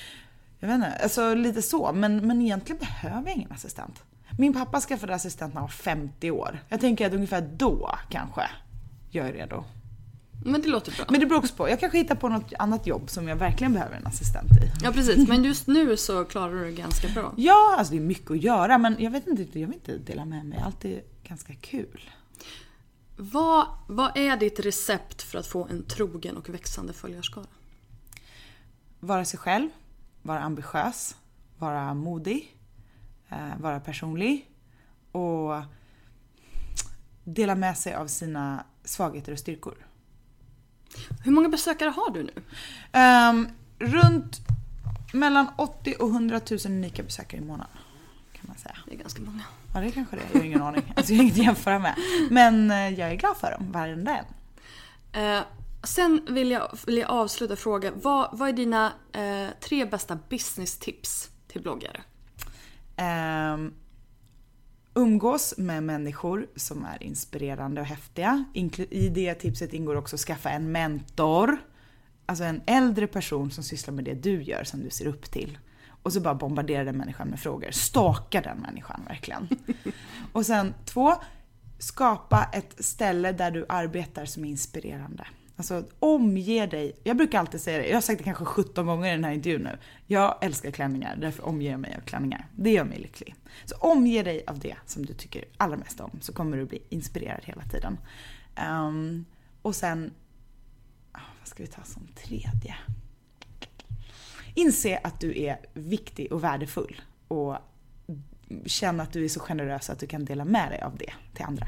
[0.59, 1.93] jag vet inte, alltså lite så.
[1.93, 4.03] Men, men egentligen behöver jag ingen assistent.
[4.37, 6.59] Min pappa skaffade assistent när han var 50 år.
[6.69, 8.41] Jag tänker att ungefär då kanske
[9.09, 9.63] jag är redo.
[10.45, 11.05] Men det låter bra.
[11.09, 13.73] Men det beror också på, jag kanske hittar på något annat jobb som jag verkligen
[13.73, 14.71] behöver en assistent i.
[14.83, 17.33] Ja precis, men just nu så klarar du det ganska bra.
[17.37, 20.25] Ja, alltså det är mycket att göra men jag vet inte, jag vill inte dela
[20.25, 20.59] med mig.
[20.65, 22.09] Allt är ganska kul.
[23.17, 27.45] Vad, vad är ditt recept för att få en trogen och växande följarskara?
[29.01, 29.69] vara sig själv,
[30.21, 31.15] vara ambitiös,
[31.57, 32.57] vara modig,
[33.57, 34.49] vara personlig
[35.11, 35.63] och
[37.23, 39.87] dela med sig av sina svagheter och styrkor.
[41.23, 42.33] Hur många besökare har du nu?
[42.91, 43.47] Ehm,
[43.79, 44.39] runt
[45.13, 47.77] mellan 80 och 100 000 unika besökare i månaden.
[48.33, 48.77] Kan man säga.
[48.85, 49.43] Det är ganska många.
[49.73, 50.93] Ja det är kanske det, jag har ingen aning.
[50.95, 51.95] Alltså jag har inget att jämföra med.
[52.29, 54.25] Men eh, jag är glad för dem, varenda en.
[55.23, 55.43] Eh,
[55.83, 57.91] sen vill jag, vill jag avsluta fråga.
[57.95, 62.01] Vad, vad är dina eh, tre bästa business-tips till bloggare?
[63.01, 63.73] Ehm,
[64.93, 68.45] umgås med människor som är inspirerande och häftiga.
[68.89, 71.57] I det tipset ingår också att skaffa en mentor.
[72.25, 75.57] Alltså en äldre person som sysslar med det du gör, som du ser upp till.
[76.03, 77.71] Och så bara bombardera den människan med frågor.
[77.71, 79.47] Staka den människan verkligen.
[80.31, 81.15] och sen två,
[81.79, 85.27] skapa ett ställe där du arbetar som är inspirerande.
[85.61, 89.09] Alltså omge dig, jag brukar alltid säga det, jag har sagt det kanske 17 gånger
[89.09, 89.77] i den här intervjun nu.
[90.07, 92.47] Jag älskar klänningar, därför omger jag mig av klänningar.
[92.55, 93.35] Det gör mig lycklig.
[93.65, 96.83] Så omge dig av det som du tycker allra mest om, så kommer du bli
[96.89, 97.97] inspirerad hela tiden.
[98.69, 99.25] Um,
[99.61, 100.11] och sen,
[101.11, 102.75] ah, vad ska vi ta som tredje?
[104.55, 107.57] Inse att du är viktig och värdefull och
[108.65, 111.45] känn att du är så generös att du kan dela med dig av det till
[111.45, 111.67] andra.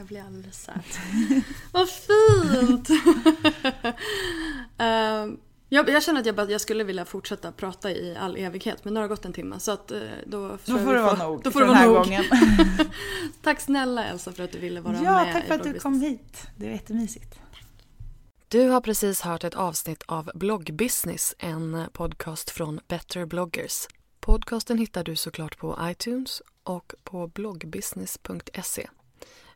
[0.00, 0.98] Jag blir alldeles söt.
[1.72, 2.88] Vad fint!
[4.78, 5.26] Eh,
[5.68, 8.94] jag, jag känner att jag, bara, jag skulle vilja fortsätta prata i all evighet men
[8.94, 11.02] nu har det gått en timme så att eh, då, tror Då får vi det
[11.02, 11.96] vara nog Då får för den här nog.
[11.96, 12.24] gången.
[13.42, 15.78] tack snälla Elsa för att du ville vara Ja, med tack i för att du
[15.78, 16.46] kom hit.
[16.56, 17.38] Det var jättemysigt.
[18.48, 23.86] Du har precis hört ett avsnitt av Bloggbusiness, en podcast från Better bloggers.
[24.20, 28.88] Podcasten hittar du såklart på iTunes och på bloggbusiness.se.